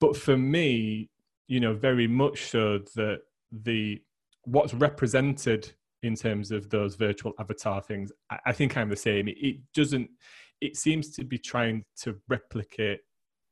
But 0.00 0.16
for 0.16 0.36
me, 0.36 1.10
you 1.48 1.60
know, 1.60 1.74
very 1.74 2.06
much 2.06 2.44
so 2.50 2.78
that 2.94 3.22
the 3.50 4.00
what's 4.44 4.74
represented 4.74 5.72
in 6.02 6.14
terms 6.14 6.52
of 6.52 6.70
those 6.70 6.94
virtual 6.94 7.32
avatar 7.40 7.82
things. 7.82 8.12
I, 8.30 8.38
I 8.46 8.52
think 8.52 8.76
I'm 8.76 8.88
the 8.88 8.96
same. 8.96 9.28
It, 9.28 9.36
it, 9.40 9.56
doesn't. 9.74 10.08
It 10.60 10.76
seems 10.76 11.10
to 11.16 11.24
be 11.24 11.38
trying 11.38 11.84
to 12.02 12.16
replicate 12.28 13.00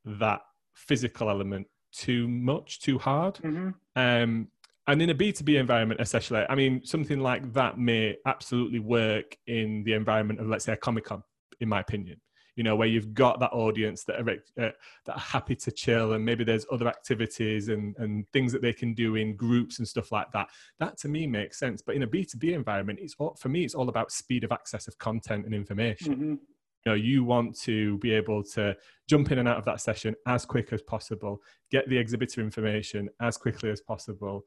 that 0.05 0.41
physical 0.75 1.29
element 1.29 1.67
too 1.93 2.29
much, 2.29 2.81
too 2.81 2.99
hard. 2.99 3.37
Mm-hmm. 3.37 3.71
Um, 3.97 4.49
and 4.89 5.03
in 5.03 5.11
a 5.11 5.15
B2B 5.15 5.59
environment, 5.59 6.01
especially, 6.01 6.45
I 6.49 6.55
mean, 6.55 6.85
something 6.85 7.19
like 7.19 7.53
that 7.55 7.79
may 7.79 8.17
absolutely 8.27 8.79
work 8.79 9.37
in 9.49 9.83
the 9.85 9.95
environment 9.95 10.39
of, 10.39 10.47
let's 10.47 10.65
say, 10.65 10.75
a 10.75 10.77
Comic 10.77 11.07
Con, 11.07 11.25
in 11.61 11.69
my 11.69 11.81
opinion 11.81 12.21
you 12.57 12.64
know 12.64 12.75
where 12.75 12.88
you've 12.88 13.14
got 13.14 13.38
that 13.38 13.53
audience 13.53 14.03
that 14.05 14.21
are 14.21 14.31
uh, 14.31 14.71
that 15.05 15.16
are 15.16 15.21
happy 15.21 15.55
to 15.55 15.71
chill 15.71 16.14
and 16.14 16.25
maybe 16.25 16.42
there's 16.42 16.66
other 16.73 16.88
activities 16.88 17.69
and 17.69 17.95
and 17.99 18.27
things 18.33 18.53
that 18.53 18.62
they 18.62 18.73
can 18.73 18.95
do 18.95 19.16
in 19.16 19.37
groups 19.37 19.79
and 19.79 19.87
stuff 19.87 20.11
like 20.11 20.31
that. 20.33 20.49
That 20.81 20.97
to 20.99 21.09
me 21.09 21.27
makes 21.27 21.59
sense. 21.59 21.83
But 21.83 21.95
in 21.95 22.03
a 22.03 22.07
b2b 22.07 22.53
environment 22.53 22.99
it's 23.01 23.14
all, 23.19 23.37
for 23.38 23.49
me 23.51 23.64
it's 23.64 23.75
all 23.75 23.88
about 23.88 24.11
speed 24.11 24.42
of 24.42 24.53
access 24.53 24.88
of 24.88 24.99
content 24.99 25.45
and 25.45 25.55
information. 25.55 26.14
Mm-hmm. 26.14 26.31
you 26.33 26.38
know 26.87 26.95
you 26.95 27.25
want 27.25 27.59
to 27.61 27.99
be 27.99 28.12
able 28.12 28.42
to 28.42 28.75
jump 29.09 29.31
in 29.31 29.38
and 29.38 29.49
out 29.49 29.59
of 29.59 29.64
that 29.66 29.81
session 29.81 30.14
as 30.27 30.45
quick 30.45 30.73
as 30.73 30.83
possible 30.83 31.40
get 31.71 31.88
the 31.88 31.99
exhibitor 31.99 32.40
information 32.40 33.09
as 33.21 33.37
quickly 33.37 33.71
as 33.71 33.81
possible 33.81 34.45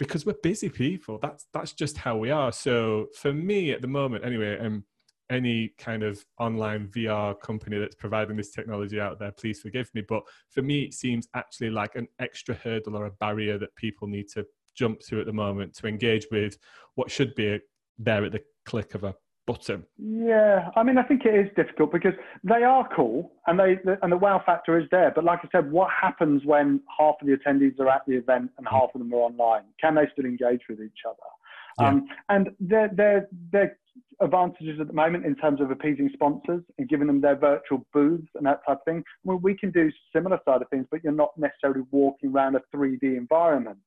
because 0.00 0.24
we're 0.24 0.32
busy 0.42 0.70
people. 0.70 1.18
That's 1.20 1.46
that's 1.52 1.72
just 1.72 1.98
how 1.98 2.16
we 2.16 2.30
are. 2.30 2.52
So 2.52 3.08
for 3.14 3.34
me 3.34 3.70
at 3.70 3.82
the 3.82 3.86
moment 3.86 4.24
anyway 4.24 4.58
um 4.58 4.84
any 5.30 5.72
kind 5.78 6.02
of 6.02 6.24
online 6.38 6.88
VR 6.88 7.38
company 7.40 7.78
that's 7.78 7.94
providing 7.94 8.36
this 8.36 8.50
technology 8.50 9.00
out 9.00 9.18
there, 9.18 9.32
please 9.32 9.60
forgive 9.60 9.90
me. 9.94 10.02
But 10.06 10.24
for 10.50 10.62
me, 10.62 10.82
it 10.82 10.94
seems 10.94 11.28
actually 11.34 11.70
like 11.70 11.94
an 11.94 12.08
extra 12.18 12.54
hurdle 12.54 12.96
or 12.96 13.06
a 13.06 13.12
barrier 13.12 13.56
that 13.58 13.74
people 13.76 14.08
need 14.08 14.28
to 14.30 14.46
jump 14.74 15.02
through 15.02 15.20
at 15.20 15.26
the 15.26 15.32
moment 15.32 15.74
to 15.74 15.86
engage 15.86 16.26
with 16.30 16.58
what 16.94 17.10
should 17.10 17.34
be 17.34 17.60
there 17.98 18.24
at 18.24 18.32
the 18.32 18.42
click 18.66 18.94
of 18.94 19.04
a 19.04 19.14
button. 19.46 19.84
Yeah, 19.98 20.70
I 20.76 20.82
mean, 20.82 20.98
I 20.98 21.02
think 21.02 21.24
it 21.24 21.34
is 21.34 21.50
difficult 21.56 21.92
because 21.92 22.14
they 22.44 22.62
are 22.62 22.88
cool 22.94 23.32
and 23.46 23.58
they 23.58 23.78
and 24.02 24.12
the 24.12 24.16
wow 24.16 24.42
factor 24.44 24.78
is 24.78 24.86
there. 24.90 25.12
But 25.14 25.24
like 25.24 25.40
I 25.42 25.48
said, 25.52 25.70
what 25.70 25.90
happens 25.90 26.44
when 26.44 26.80
half 26.98 27.16
of 27.20 27.26
the 27.26 27.36
attendees 27.36 27.78
are 27.80 27.88
at 27.88 28.02
the 28.06 28.14
event 28.14 28.50
and 28.58 28.66
half 28.68 28.90
of 28.94 29.00
them 29.00 29.12
are 29.12 29.18
online? 29.18 29.64
Can 29.80 29.94
they 29.94 30.06
still 30.12 30.24
engage 30.24 30.62
with 30.68 30.80
each 30.80 31.00
other? 31.06 31.16
Yeah. 31.78 31.88
Um, 31.88 32.08
and 32.28 32.50
they're, 32.60 32.90
they're, 32.92 33.28
they're 33.52 33.78
advantages 34.20 34.80
at 34.80 34.86
the 34.86 34.92
moment 34.92 35.24
in 35.24 35.34
terms 35.36 35.60
of 35.60 35.70
appeasing 35.70 36.10
sponsors 36.12 36.62
and 36.78 36.88
giving 36.88 37.06
them 37.06 37.20
their 37.20 37.36
virtual 37.36 37.84
booths 37.92 38.28
and 38.34 38.46
that 38.46 38.60
type 38.66 38.78
of 38.78 38.84
thing. 38.84 39.02
Well, 39.24 39.38
we 39.38 39.56
can 39.56 39.70
do 39.70 39.90
similar 40.14 40.38
side 40.44 40.62
of 40.62 40.68
things, 40.68 40.86
but 40.90 41.02
you're 41.02 41.12
not 41.12 41.30
necessarily 41.36 41.82
walking 41.90 42.30
around 42.32 42.56
a 42.56 42.60
3D 42.74 43.02
environment. 43.02 43.78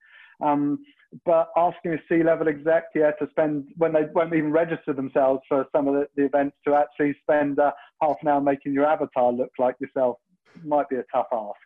Um, 0.43 0.79
but 1.25 1.49
asking 1.55 1.93
a 1.93 1.97
C-level 2.09 2.47
exec, 2.47 2.85
yeah, 2.95 3.11
to 3.11 3.29
spend 3.29 3.65
when 3.77 3.93
they 3.93 4.05
won't 4.13 4.33
even 4.33 4.51
register 4.51 4.93
themselves 4.93 5.41
for 5.47 5.65
some 5.71 5.87
of 5.87 5.93
the, 5.93 6.07
the 6.15 6.25
events 6.25 6.57
to 6.67 6.73
actually 6.73 7.15
spend 7.21 7.59
uh, 7.59 7.71
half 8.01 8.15
an 8.21 8.29
hour 8.29 8.41
making 8.41 8.73
your 8.73 8.85
avatar 8.85 9.31
look 9.31 9.51
like 9.59 9.75
yourself 9.79 10.17
might 10.63 10.89
be 10.89 10.95
a 10.95 11.03
tough 11.13 11.27
ask. 11.31 11.59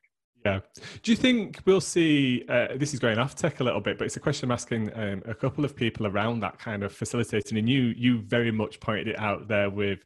Yeah. 0.47 0.59
Do 1.03 1.11
you 1.11 1.17
think 1.17 1.61
we'll 1.65 1.81
see? 1.81 2.45
Uh, 2.47 2.67
this 2.75 2.93
is 2.93 2.99
going 2.99 3.17
off 3.17 3.35
tech 3.35 3.59
a 3.59 3.63
little 3.63 3.81
bit, 3.81 3.97
but 3.97 4.05
it's 4.05 4.15
a 4.15 4.19
question 4.19 4.47
I'm 4.47 4.53
asking 4.53 4.91
um, 4.95 5.21
a 5.25 5.35
couple 5.35 5.65
of 5.65 5.75
people 5.75 6.07
around 6.07 6.39
that 6.39 6.57
kind 6.57 6.83
of 6.83 6.93
facilitating. 6.93 7.57
And 7.57 7.69
you, 7.69 7.93
you 7.97 8.19
very 8.19 8.51
much 8.51 8.79
pointed 8.79 9.09
it 9.09 9.19
out 9.19 9.47
there 9.47 9.69
with 9.69 9.99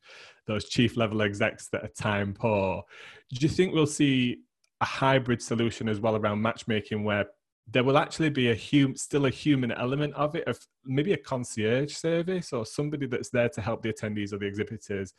those 0.47 0.67
chief 0.67 0.97
level 0.97 1.21
execs 1.21 1.67
that 1.69 1.83
are 1.83 1.89
time 1.89 2.33
poor. 2.33 2.83
Do 3.31 3.39
you 3.39 3.49
think 3.49 3.73
we'll 3.73 3.85
see 3.85 4.39
a 4.81 4.85
hybrid 4.85 5.41
solution 5.41 5.87
as 5.87 5.99
well 5.99 6.15
around 6.15 6.41
matchmaking 6.41 7.03
where 7.03 7.25
there 7.71 7.83
will 7.83 7.97
actually 7.97 8.31
be 8.31 8.49
a 8.49 8.55
hum, 8.55 8.95
still 8.95 9.27
a 9.27 9.29
human 9.29 9.71
element 9.71 10.13
of 10.15 10.35
it, 10.35 10.45
of 10.47 10.59
maybe 10.83 11.13
a 11.13 11.17
concierge 11.17 11.93
service 11.93 12.51
or 12.51 12.65
somebody 12.65 13.05
that's 13.05 13.29
there 13.29 13.49
to 13.49 13.61
help 13.61 13.83
the 13.83 13.93
attendees 13.93 14.33
or 14.33 14.39
the 14.39 14.47
exhibitors 14.47 15.13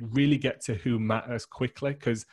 really 0.00 0.36
get 0.36 0.60
to 0.60 0.74
who 0.74 0.98
matters 0.98 1.46
quickly? 1.46 1.92
Because 1.92 2.26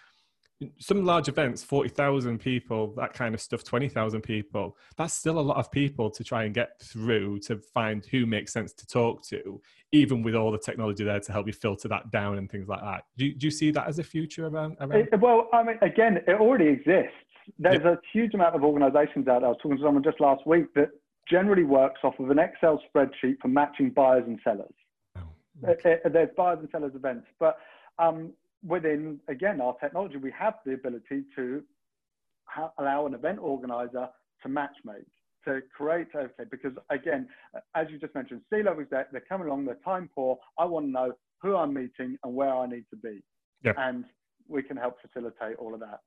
some 0.78 1.06
large 1.06 1.30
events 1.30 1.64
40,000 1.64 2.38
people 2.40 2.94
that 2.98 3.14
kind 3.14 3.34
of 3.34 3.40
stuff 3.40 3.64
20,000 3.64 4.22
people 4.22 4.76
that's 4.98 5.14
still 5.14 5.40
a 5.40 5.42
lot 5.42 5.58
of 5.58 5.72
people 5.72 6.10
to 6.12 6.24
try 6.24 6.44
and 6.44 6.54
get 6.54 6.82
through 6.82 7.40
to 7.40 7.58
find 7.58 8.06
who 8.06 8.26
makes 8.26 8.52
sense 8.52 8.74
to 8.74 8.86
talk 8.86 9.24
to 9.24 9.62
even 9.92 10.22
with 10.22 10.36
all 10.36 10.52
the 10.52 10.58
technology 10.58 11.04
there 11.04 11.20
to 11.20 11.32
help 11.32 11.48
you 11.48 11.54
filter 11.54 11.88
that 11.88 12.12
down 12.12 12.38
and 12.38 12.52
things 12.52 12.68
like 12.68 12.82
that. 12.82 13.06
Do 13.18 13.26
you, 13.26 13.34
do 13.34 13.48
you 13.48 13.52
see 13.52 13.72
that 13.72 13.88
as 13.88 13.98
a 13.98 14.04
future 14.04 14.46
around, 14.48 14.78
around? 14.80 15.08
It, 15.12 15.20
well 15.20 15.48
i 15.54 15.64
mean 15.64 15.78
again 15.82 16.18
it 16.28 16.40
already 16.40 16.68
exists. 16.68 17.14
There's 17.58 17.84
a 17.84 17.98
huge 18.14 18.34
amount 18.36 18.56
of 18.56 18.64
organizations 18.64 19.28
out 19.28 19.40
there. 19.40 19.48
I 19.48 19.50
was 19.50 19.58
talking 19.62 19.78
to 19.78 19.84
someone 19.84 20.04
just 20.04 20.20
last 20.20 20.46
week 20.46 20.72
that 20.76 20.90
generally 21.28 21.64
works 21.64 22.02
off 22.04 22.20
of 22.20 22.30
an 22.30 22.38
excel 22.38 22.82
spreadsheet 22.94 23.40
for 23.42 23.48
matching 23.48 23.90
buyers 23.90 24.24
and 24.28 24.40
sellers. 24.44 24.74
Oh, 25.18 25.70
okay. 25.70 25.98
there's 26.06 26.30
buyers 26.38 26.60
and 26.60 26.70
sellers 26.72 26.94
events. 26.94 27.26
But 27.40 27.58
um, 27.98 28.34
within, 28.66 29.20
again, 29.28 29.62
our 29.62 29.76
technology, 29.80 30.18
we 30.18 30.32
have 30.38 30.56
the 30.66 30.74
ability 30.74 31.24
to 31.36 31.64
ha- 32.46 32.72
allow 32.78 33.06
an 33.06 33.14
event 33.14 33.40
organizer 33.40 34.08
to 34.44 34.50
matchmake. 34.50 35.06
to 35.46 35.62
create 35.76 36.08
okay 36.16 36.44
because 36.52 36.74
again 36.90 37.28
as 37.76 37.88
you 37.90 37.98
just 37.98 38.14
mentioned 38.14 38.42
c-level 38.52 38.82
exec 38.82 39.10
they're 39.12 39.22
coming 39.22 39.48
along 39.48 39.66
they're 39.66 39.78
time 39.86 40.10
poor 40.14 40.38
i 40.58 40.66
want 40.66 40.86
to 40.86 40.92
know 40.92 41.12
who 41.42 41.56
i'm 41.56 41.74
meeting 41.74 42.18
and 42.24 42.36
where 42.36 42.54
i 42.56 42.66
need 42.66 42.86
to 42.90 42.98
be 42.98 43.22
yeah. 43.64 43.72
and 43.78 44.04
we 44.48 44.62
can 44.62 44.76
help 44.76 44.96
facilitate 45.02 45.56
all 45.58 45.74
of 45.74 45.80
that 45.80 46.00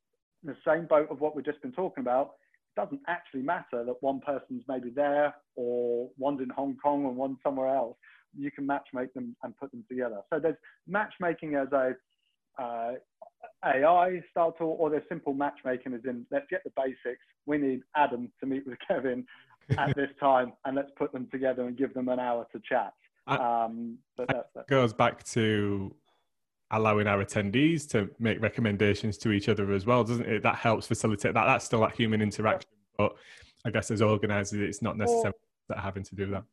in 0.43 0.51
the 0.51 0.57
same 0.67 0.87
boat 0.87 1.09
of 1.11 1.21
what 1.21 1.35
we've 1.35 1.45
just 1.45 1.63
been 1.63 1.73
talking 1.73 2.03
about 2.03 2.33
it 2.77 2.81
doesn't 2.81 3.01
actually 3.09 3.43
matter 3.43 3.85
that 3.85 3.97
one 4.01 4.21
person's 4.21 4.63
maybe 4.69 4.91
there 4.91 5.35
or 5.57 6.11
one's 6.19 6.41
in 6.41 6.51
hong 6.51 6.77
kong 6.83 7.07
and 7.07 7.17
one's 7.17 7.39
somewhere 7.43 7.75
else 7.75 7.97
you 8.37 8.51
can 8.51 8.67
match 8.67 8.87
make 8.93 9.13
them 9.15 9.35
and 9.43 9.57
put 9.57 9.71
them 9.71 9.85
together 9.89 10.21
so 10.31 10.39
there's 10.39 10.57
matchmaking 10.87 11.55
as 11.55 11.71
a 11.73 11.93
uh, 12.59 12.93
AI 13.65 14.21
style 14.31 14.53
tool 14.53 14.77
or 14.79 14.91
there's 14.91 15.03
simple 15.09 15.35
matchmaking 15.35 15.95
as 15.95 16.01
in 16.05 16.27
let's 16.31 16.47
get 16.51 16.63
the 16.65 16.73
basics. 16.77 17.23
We 17.47 17.59
need 17.59 17.83
Adam 17.97 18.31
to 18.41 18.47
meet 18.47 18.67
with 18.67 18.79
Kevin 18.89 19.25
at 19.79 19.95
this 19.95 20.11
time 20.19 20.53
and 20.65 20.77
let's 20.77 20.91
put 20.97 21.13
them 21.13 21.29
together 21.31 21.67
and 21.67 21.77
give 21.77 21.95
them 21.95 22.09
an 22.09 22.19
hour 22.19 22.47
to 22.53 22.61
chat. 22.69 22.93
Um, 23.27 23.99
but 24.17 24.29
that, 24.29 24.47
that 24.55 24.67
goes 24.67 24.93
back 24.93 25.23
to 25.25 25.95
allowing 26.73 27.07
our 27.07 27.25
attendees 27.25 27.89
to 27.91 28.11
make 28.19 28.41
recommendations 28.43 29.17
to 29.19 29.31
each 29.31 29.49
other 29.49 29.73
as 29.73 29.87
well, 29.87 30.03
doesn't 30.03 30.27
it? 30.27 30.43
That 30.43 30.57
helps 30.57 30.87
facilitate 30.87 31.35
that. 31.35 31.45
That's 31.45 31.65
still 31.65 31.81
that 31.83 31.95
human 31.95 32.21
interaction, 32.21 32.71
but 32.99 33.15
I 33.65 33.71
guess 33.71 33.91
as 33.91 34.03
organisers, 34.03 34.61
it's 34.61 34.83
not 34.83 34.97
necessarily 34.97 35.35
that 35.69 35.79
having 35.79 36.03
to 36.03 36.15
do 36.17 36.27
that 36.31 36.45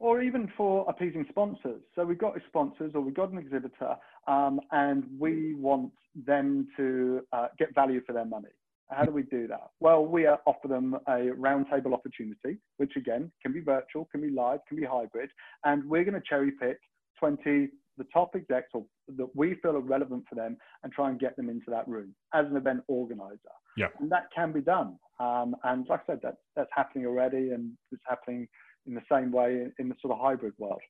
or 0.00 0.22
even 0.22 0.50
for 0.56 0.84
appeasing 0.88 1.26
sponsors. 1.28 1.80
So 1.94 2.04
we've 2.04 2.18
got 2.18 2.34
sponsors 2.46 2.92
or 2.94 3.00
we've 3.00 3.14
got 3.14 3.30
an 3.30 3.38
exhibitor 3.38 3.96
um, 4.26 4.60
and 4.70 5.04
we 5.18 5.54
want 5.54 5.92
them 6.26 6.68
to 6.76 7.22
uh, 7.32 7.48
get 7.58 7.74
value 7.74 8.00
for 8.06 8.12
their 8.12 8.24
money. 8.24 8.48
How 8.90 9.04
do 9.04 9.10
we 9.10 9.22
do 9.24 9.46
that? 9.48 9.70
Well, 9.80 10.06
we 10.06 10.26
uh, 10.26 10.36
offer 10.46 10.66
them 10.66 10.94
a 11.06 11.30
roundtable 11.36 11.92
opportunity, 11.92 12.58
which 12.78 12.92
again 12.96 13.30
can 13.42 13.52
be 13.52 13.60
virtual, 13.60 14.08
can 14.10 14.22
be 14.22 14.30
live, 14.30 14.60
can 14.66 14.78
be 14.78 14.84
hybrid, 14.84 15.30
and 15.64 15.84
we're 15.84 16.04
going 16.04 16.14
to 16.14 16.26
cherry 16.26 16.52
pick 16.52 16.78
20 17.18 17.68
the 17.98 18.06
top 18.12 18.30
execs 18.34 18.70
or, 18.72 18.84
that 19.16 19.28
we 19.34 19.56
feel 19.60 19.76
are 19.76 19.80
relevant 19.80 20.24
for 20.28 20.36
them 20.36 20.56
and 20.82 20.92
try 20.92 21.10
and 21.10 21.18
get 21.18 21.36
them 21.36 21.50
into 21.50 21.68
that 21.68 21.86
room 21.86 22.14
as 22.32 22.46
an 22.46 22.56
event 22.56 22.80
organizer. 22.86 23.36
Yeah. 23.76 23.88
And 24.00 24.10
that 24.10 24.28
can 24.34 24.52
be 24.52 24.60
done. 24.60 24.98
Um, 25.20 25.56
and 25.64 25.86
like 25.88 26.00
I 26.04 26.12
said, 26.12 26.20
that, 26.22 26.36
that's 26.56 26.70
happening 26.74 27.06
already 27.06 27.50
and 27.50 27.72
it's 27.90 28.02
happening 28.08 28.48
in 28.86 28.94
the 28.94 29.02
same 29.10 29.32
way 29.32 29.66
in 29.78 29.88
the 29.88 29.94
sort 30.00 30.12
of 30.12 30.20
hybrid 30.20 30.54
world. 30.58 30.80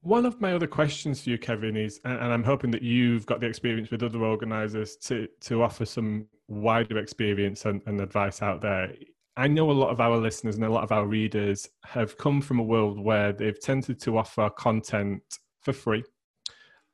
One 0.00 0.26
of 0.26 0.40
my 0.40 0.52
other 0.52 0.66
questions 0.66 1.22
for 1.22 1.30
you, 1.30 1.38
Kevin, 1.38 1.76
is, 1.76 2.00
and 2.04 2.18
I'm 2.18 2.42
hoping 2.42 2.72
that 2.72 2.82
you've 2.82 3.24
got 3.24 3.38
the 3.38 3.46
experience 3.46 3.90
with 3.90 4.02
other 4.02 4.24
organisers 4.24 4.96
to 4.96 5.28
to 5.42 5.62
offer 5.62 5.84
some 5.84 6.26
wider 6.48 6.98
experience 6.98 7.64
and, 7.66 7.80
and 7.86 8.00
advice 8.00 8.42
out 8.42 8.60
there. 8.60 8.92
I 9.36 9.46
know 9.46 9.70
a 9.70 9.72
lot 9.72 9.90
of 9.90 10.00
our 10.00 10.16
listeners 10.16 10.56
and 10.56 10.64
a 10.64 10.70
lot 10.70 10.84
of 10.84 10.92
our 10.92 11.06
readers 11.06 11.68
have 11.84 12.18
come 12.18 12.42
from 12.42 12.58
a 12.58 12.64
world 12.64 12.98
where 12.98 13.32
they've 13.32 13.58
tended 13.58 14.00
to 14.02 14.18
offer 14.18 14.50
content 14.50 15.22
for 15.60 15.72
free 15.72 16.04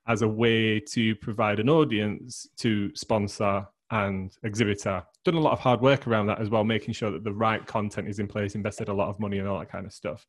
as 0.07 0.23
a 0.23 0.29
way 0.29 0.79
to 0.81 1.17
provide 1.17 1.59
an 1.61 1.69
audience 1.69 2.47
to 2.59 2.95
sponsor 2.95 3.67
and 3.91 4.37
exhibitor. 4.43 5.03
Done 5.25 5.35
a 5.35 5.41
lot 5.41 5.53
of 5.53 5.61
hard 5.61 5.81
work 5.81 6.07
around 6.07 6.27
that 6.27 6.41
as 6.41 6.51
well, 6.51 6.65
making 6.65 6.95
sure 6.95 7.11
that 7.11 7.25
the 7.25 7.33
right 7.33 7.65
content 7.67 8.09
is 8.09 8.19
in 8.19 8.27
place, 8.27 8.55
invested 8.55 8.89
a 8.89 8.93
lot 8.93 9.09
of 9.09 9.19
money 9.19 9.39
and 9.39 9.49
all 9.49 9.59
that 9.59 9.71
kind 9.71 9.87
of 9.87 9.93
stuff. 9.93 10.27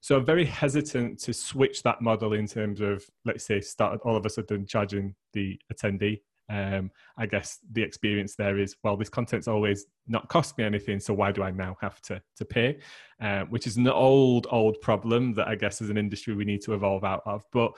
So 0.00 0.18
very 0.20 0.44
hesitant 0.44 1.20
to 1.20 1.32
switch 1.32 1.82
that 1.84 2.02
model 2.02 2.32
in 2.32 2.46
terms 2.46 2.80
of, 2.80 3.04
let's 3.24 3.44
say, 3.44 3.60
start 3.60 4.00
all 4.04 4.16
of 4.16 4.26
a 4.26 4.30
sudden 4.30 4.66
charging 4.66 5.14
the 5.32 5.58
attendee. 5.72 6.20
Um, 6.50 6.90
I 7.16 7.26
guess 7.26 7.60
the 7.70 7.82
experience 7.82 8.34
there 8.34 8.58
is, 8.58 8.76
well, 8.82 8.96
this 8.96 9.08
content's 9.08 9.48
always 9.48 9.86
not 10.08 10.28
cost 10.28 10.58
me 10.58 10.64
anything, 10.64 10.98
so 10.98 11.14
why 11.14 11.30
do 11.32 11.42
I 11.42 11.50
now 11.52 11.76
have 11.80 12.00
to 12.02 12.20
to 12.36 12.44
pay? 12.44 12.78
Um, 13.20 13.46
which 13.46 13.66
is 13.66 13.76
an 13.76 13.88
old, 13.88 14.48
old 14.50 14.80
problem 14.80 15.34
that 15.34 15.48
I 15.48 15.54
guess 15.54 15.80
as 15.80 15.88
an 15.88 15.96
industry 15.96 16.34
we 16.34 16.44
need 16.44 16.62
to 16.62 16.74
evolve 16.74 17.04
out 17.04 17.22
of. 17.24 17.44
But 17.52 17.72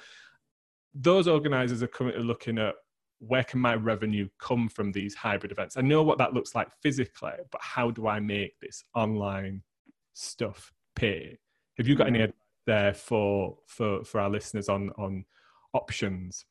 those 0.94 1.28
organisers 1.28 1.82
are 1.82 1.88
currently 1.88 2.24
looking 2.24 2.58
at 2.58 2.74
where 3.28 3.44
can 3.44 3.60
my 3.60 3.74
revenue 3.74 4.28
come 4.38 4.68
from 4.68 4.92
these 4.92 5.14
hybrid 5.14 5.52
events? 5.52 5.76
I 5.76 5.80
know 5.80 6.02
what 6.02 6.18
that 6.18 6.34
looks 6.34 6.54
like 6.54 6.68
physically, 6.82 7.32
but 7.50 7.60
how 7.60 7.90
do 7.90 8.06
I 8.06 8.20
make 8.20 8.58
this 8.60 8.84
online 8.94 9.62
stuff 10.12 10.72
pay? 10.94 11.38
Have 11.78 11.88
you 11.88 11.96
got 11.96 12.06
any 12.06 12.20
advice 12.20 12.38
there 12.66 12.94
for 12.94 13.58
for 13.66 14.04
for 14.04 14.20
our 14.20 14.30
listeners 14.30 14.68
on 14.68 14.90
on 14.96 15.24
options? 15.72 16.44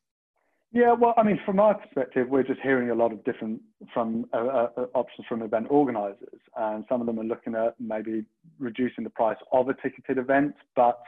Yeah, 0.72 0.92
well, 0.92 1.14
I 1.16 1.22
mean, 1.22 1.38
from 1.46 1.56
my 1.56 1.72
perspective, 1.72 2.28
we're 2.28 2.42
just 2.42 2.60
hearing 2.60 2.90
a 2.90 2.94
lot 2.94 3.12
of 3.12 3.22
different 3.24 3.62
from 3.92 4.26
uh, 4.32 4.38
uh, 4.38 4.68
uh 4.76 4.86
options 4.94 5.26
from 5.28 5.42
event 5.42 5.68
organisers, 5.70 6.40
and 6.56 6.84
some 6.88 7.00
of 7.00 7.06
them 7.06 7.20
are 7.20 7.24
looking 7.24 7.54
at 7.54 7.74
maybe 7.78 8.24
reducing 8.58 9.04
the 9.04 9.10
price 9.10 9.38
of 9.52 9.68
a 9.68 9.74
ticketed 9.74 10.18
event, 10.18 10.54
but 10.74 11.00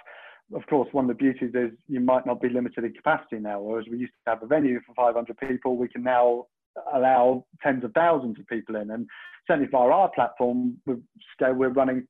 of 0.55 0.67
course, 0.67 0.89
one 0.93 1.05
of 1.05 1.09
the 1.09 1.15
beauties 1.15 1.53
is 1.55 1.71
you 1.89 2.01
might 2.01 2.27
not 2.27 2.41
be 2.41 2.49
limited 2.49 2.85
in 2.85 2.93
capacity 2.93 3.39
now. 3.39 3.61
Whereas 3.61 3.87
we 3.91 3.99
used 3.99 4.13
to 4.25 4.31
have 4.31 4.43
a 4.43 4.47
venue 4.47 4.81
for 4.87 4.95
500 4.95 5.37
people, 5.39 5.77
we 5.77 5.89
can 5.89 6.03
now 6.03 6.47
allow 6.95 7.45
tens 7.63 7.85
of 7.85 7.93
thousands 7.93 8.39
of 8.39 8.47
people 8.47 8.77
in. 8.77 8.91
And 8.91 9.07
certainly 9.47 9.69
via 9.71 9.89
our 9.89 10.11
platform, 10.15 10.77
we're, 10.87 10.99
running 11.71 12.07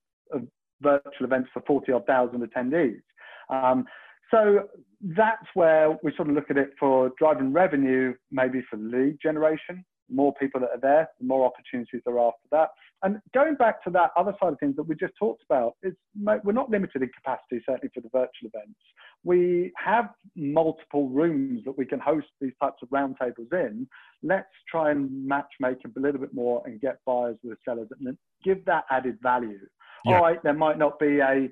virtual 0.83 1.25
events 1.25 1.49
for 1.53 1.63
40 1.67 1.93
odd 1.93 2.07
thousand 2.07 2.43
attendees. 2.47 3.01
Um, 3.49 3.87
so 4.31 4.69
that's 5.01 5.47
where 5.55 5.97
we 6.03 6.15
sort 6.17 6.29
of 6.29 6.35
look 6.35 6.51
at 6.51 6.59
it 6.59 6.71
for 6.79 7.13
driving 7.19 7.53
revenue, 7.53 8.15
maybe 8.31 8.63
for 8.69 8.77
lead 8.77 9.19
generation. 9.23 9.85
More 10.11 10.33
people 10.35 10.61
that 10.61 10.71
are 10.71 10.81
there, 10.81 11.09
the 11.21 11.27
more 11.27 11.45
opportunities 11.45 12.01
there 12.05 12.19
are 12.19 12.33
for 12.33 12.49
that. 12.57 12.69
And 13.03 13.21
going 13.35 13.55
back 13.57 13.83
to 13.85 13.91
that 13.91 14.11
other 14.17 14.35
side 14.41 14.53
of 14.53 14.59
things 14.59 14.77
that 14.77 14.85
we 14.85 14.95
just 14.95 15.15
talked 15.19 15.43
about, 15.49 15.75
it's, 15.83 15.97
we're 16.45 16.53
not 16.53 16.71
limited 16.71 17.03
in 17.03 17.11
capacity, 17.11 17.63
certainly 17.67 17.91
for 17.95 18.01
the 18.01 18.09
virtual 18.09 18.51
events. 18.55 18.79
We 19.25 19.73
have 19.77 20.11
multiple 20.35 21.09
rooms 21.09 21.63
that 21.65 21.77
we 21.77 21.85
can 21.85 22.01
host 22.01 22.29
these 22.41 22.53
types 22.61 22.83
of 22.83 22.89
roundtables 22.91 23.53
in. 23.53 23.87
Let's 24.23 24.49
try 24.71 24.93
and 24.93 25.27
match 25.27 25.49
make 25.61 25.79
a 25.85 26.01
little 26.01 26.21
bit 26.21 26.35
more 26.35 26.63
and 26.65 26.81
get 26.81 26.99
buyers 27.05 27.37
with 27.43 27.59
sellers 27.65 27.89
and 27.99 28.17
give 28.45 28.65
that 28.67 28.85
added 28.91 29.19
value. 29.23 29.59
Yeah. 30.05 30.17
All 30.17 30.23
right, 30.23 30.43
there 30.43 30.55
might 30.55 30.79
not 30.79 30.99
be 30.99 31.19
a 31.19 31.49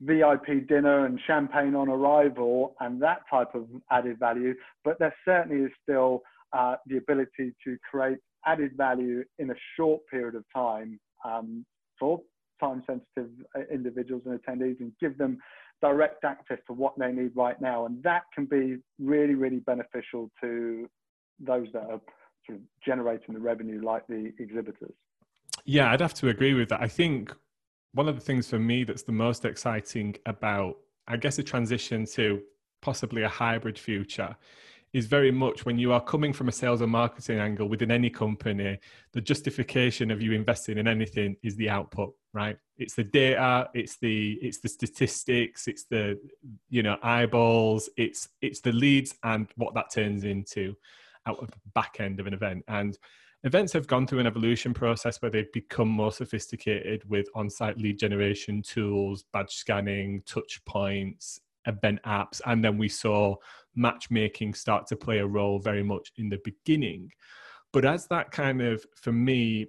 VIP 0.00 0.66
dinner 0.68 1.06
and 1.06 1.20
champagne 1.26 1.74
on 1.74 1.88
arrival 1.88 2.74
and 2.80 3.00
that 3.02 3.20
type 3.30 3.54
of 3.54 3.66
added 3.90 4.18
value, 4.18 4.54
but 4.84 4.98
there 4.98 5.14
certainly 5.24 5.64
is 5.64 5.70
still 5.82 6.22
uh, 6.54 6.76
the 6.86 6.96
ability 6.96 7.52
to 7.64 7.76
create 7.88 8.18
added 8.46 8.72
value 8.76 9.24
in 9.38 9.50
a 9.50 9.54
short 9.76 10.00
period 10.10 10.34
of 10.34 10.44
time 10.54 10.98
um, 11.24 11.64
for 11.98 12.20
time 12.60 12.82
sensitive 12.86 13.32
uh, 13.56 13.60
individuals 13.72 14.22
and 14.26 14.38
attendees 14.40 14.78
and 14.80 14.92
give 15.00 15.16
them 15.18 15.38
direct 15.82 16.24
access 16.24 16.58
to 16.66 16.72
what 16.72 16.94
they 16.98 17.10
need 17.12 17.32
right 17.34 17.60
now. 17.60 17.86
And 17.86 18.02
that 18.02 18.22
can 18.34 18.46
be 18.46 18.76
really, 18.98 19.34
really 19.34 19.58
beneficial 19.58 20.30
to 20.42 20.88
those 21.40 21.66
that 21.72 21.82
are 21.82 22.00
sort 22.46 22.58
of 22.58 22.60
generating 22.84 23.34
the 23.34 23.40
revenue, 23.40 23.82
like 23.82 24.06
the 24.06 24.32
exhibitors. 24.38 24.94
Yeah, 25.64 25.90
I'd 25.90 26.00
have 26.00 26.14
to 26.14 26.28
agree 26.28 26.54
with 26.54 26.68
that. 26.68 26.80
I 26.80 26.88
think 26.88 27.34
one 27.92 28.08
of 28.08 28.14
the 28.14 28.20
things 28.20 28.48
for 28.48 28.58
me 28.58 28.84
that's 28.84 29.02
the 29.02 29.12
most 29.12 29.44
exciting 29.44 30.16
about, 30.26 30.76
I 31.08 31.16
guess, 31.16 31.38
a 31.38 31.42
transition 31.42 32.06
to 32.12 32.42
possibly 32.82 33.22
a 33.22 33.28
hybrid 33.28 33.78
future 33.78 34.36
is 34.94 35.06
very 35.06 35.32
much 35.32 35.66
when 35.66 35.76
you 35.76 35.92
are 35.92 36.00
coming 36.00 36.32
from 36.32 36.48
a 36.48 36.52
sales 36.52 36.80
and 36.80 36.92
marketing 36.92 37.40
angle 37.40 37.68
within 37.68 37.90
any 37.90 38.08
company, 38.08 38.78
the 39.12 39.20
justification 39.20 40.12
of 40.12 40.22
you 40.22 40.32
investing 40.32 40.78
in 40.78 40.86
anything 40.86 41.36
is 41.42 41.56
the 41.56 41.68
output, 41.68 42.14
right? 42.32 42.56
It's 42.78 42.94
the 42.94 43.02
data, 43.02 43.68
it's 43.74 43.96
the 43.96 44.38
it's 44.40 44.60
the 44.60 44.68
statistics, 44.68 45.66
it's 45.66 45.84
the 45.90 46.18
you 46.70 46.84
know 46.84 46.96
eyeballs, 47.02 47.90
it's 47.96 48.28
it's 48.40 48.60
the 48.60 48.70
leads 48.70 49.16
and 49.24 49.48
what 49.56 49.74
that 49.74 49.90
turns 49.92 50.22
into 50.22 50.76
out 51.26 51.40
of 51.40 51.50
the 51.50 51.56
back 51.74 51.96
end 51.98 52.20
of 52.20 52.28
an 52.28 52.34
event. 52.34 52.62
And 52.68 52.96
events 53.42 53.72
have 53.72 53.88
gone 53.88 54.06
through 54.06 54.20
an 54.20 54.28
evolution 54.28 54.72
process 54.72 55.20
where 55.20 55.30
they've 55.30 55.52
become 55.52 55.88
more 55.88 56.12
sophisticated 56.12 57.02
with 57.10 57.26
on-site 57.34 57.78
lead 57.78 57.98
generation 57.98 58.62
tools, 58.62 59.24
badge 59.32 59.54
scanning, 59.54 60.22
touch 60.24 60.64
points, 60.66 61.40
event 61.66 61.98
apps, 62.06 62.40
and 62.46 62.64
then 62.64 62.78
we 62.78 62.88
saw 62.88 63.34
matchmaking 63.76 64.54
start 64.54 64.86
to 64.88 64.96
play 64.96 65.18
a 65.18 65.26
role 65.26 65.58
very 65.58 65.82
much 65.82 66.12
in 66.16 66.28
the 66.28 66.40
beginning. 66.44 67.10
But 67.72 67.84
as 67.84 68.06
that 68.08 68.30
kind 68.30 68.62
of, 68.62 68.84
for 68.94 69.12
me, 69.12 69.66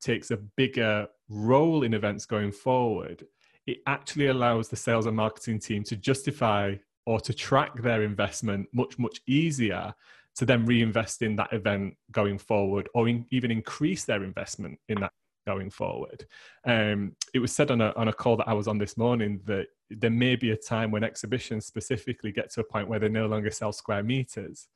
takes 0.00 0.30
a 0.30 0.36
bigger 0.36 1.08
role 1.28 1.82
in 1.82 1.94
events 1.94 2.26
going 2.26 2.52
forward, 2.52 3.26
it 3.66 3.78
actually 3.86 4.28
allows 4.28 4.68
the 4.68 4.76
sales 4.76 5.06
and 5.06 5.16
marketing 5.16 5.58
team 5.58 5.82
to 5.84 5.96
justify 5.96 6.74
or 7.06 7.20
to 7.20 7.32
track 7.32 7.82
their 7.82 8.02
investment 8.02 8.68
much, 8.72 8.98
much 8.98 9.20
easier 9.26 9.94
to 10.36 10.44
then 10.44 10.66
reinvest 10.66 11.22
in 11.22 11.34
that 11.36 11.52
event 11.52 11.94
going 12.12 12.38
forward 12.38 12.88
or 12.94 13.08
in, 13.08 13.24
even 13.30 13.50
increase 13.50 14.04
their 14.04 14.22
investment 14.22 14.78
in 14.88 15.00
that 15.00 15.12
going 15.46 15.70
forward. 15.70 16.26
Um, 16.64 17.14
it 17.32 17.38
was 17.38 17.52
said 17.52 17.70
on 17.70 17.80
a, 17.80 17.92
on 17.96 18.08
a 18.08 18.12
call 18.12 18.36
that 18.36 18.48
I 18.48 18.52
was 18.52 18.68
on 18.68 18.78
this 18.78 18.96
morning 18.96 19.40
that 19.46 19.68
there 19.90 20.10
may 20.10 20.36
be 20.36 20.50
a 20.50 20.56
time 20.56 20.90
when 20.90 21.04
exhibitions 21.04 21.64
specifically 21.66 22.32
get 22.32 22.52
to 22.52 22.60
a 22.60 22.64
point 22.64 22.88
where 22.88 22.98
they 22.98 23.08
no 23.08 23.26
longer 23.26 23.50
sell 23.50 23.72
square 23.72 24.02
meters. 24.02 24.68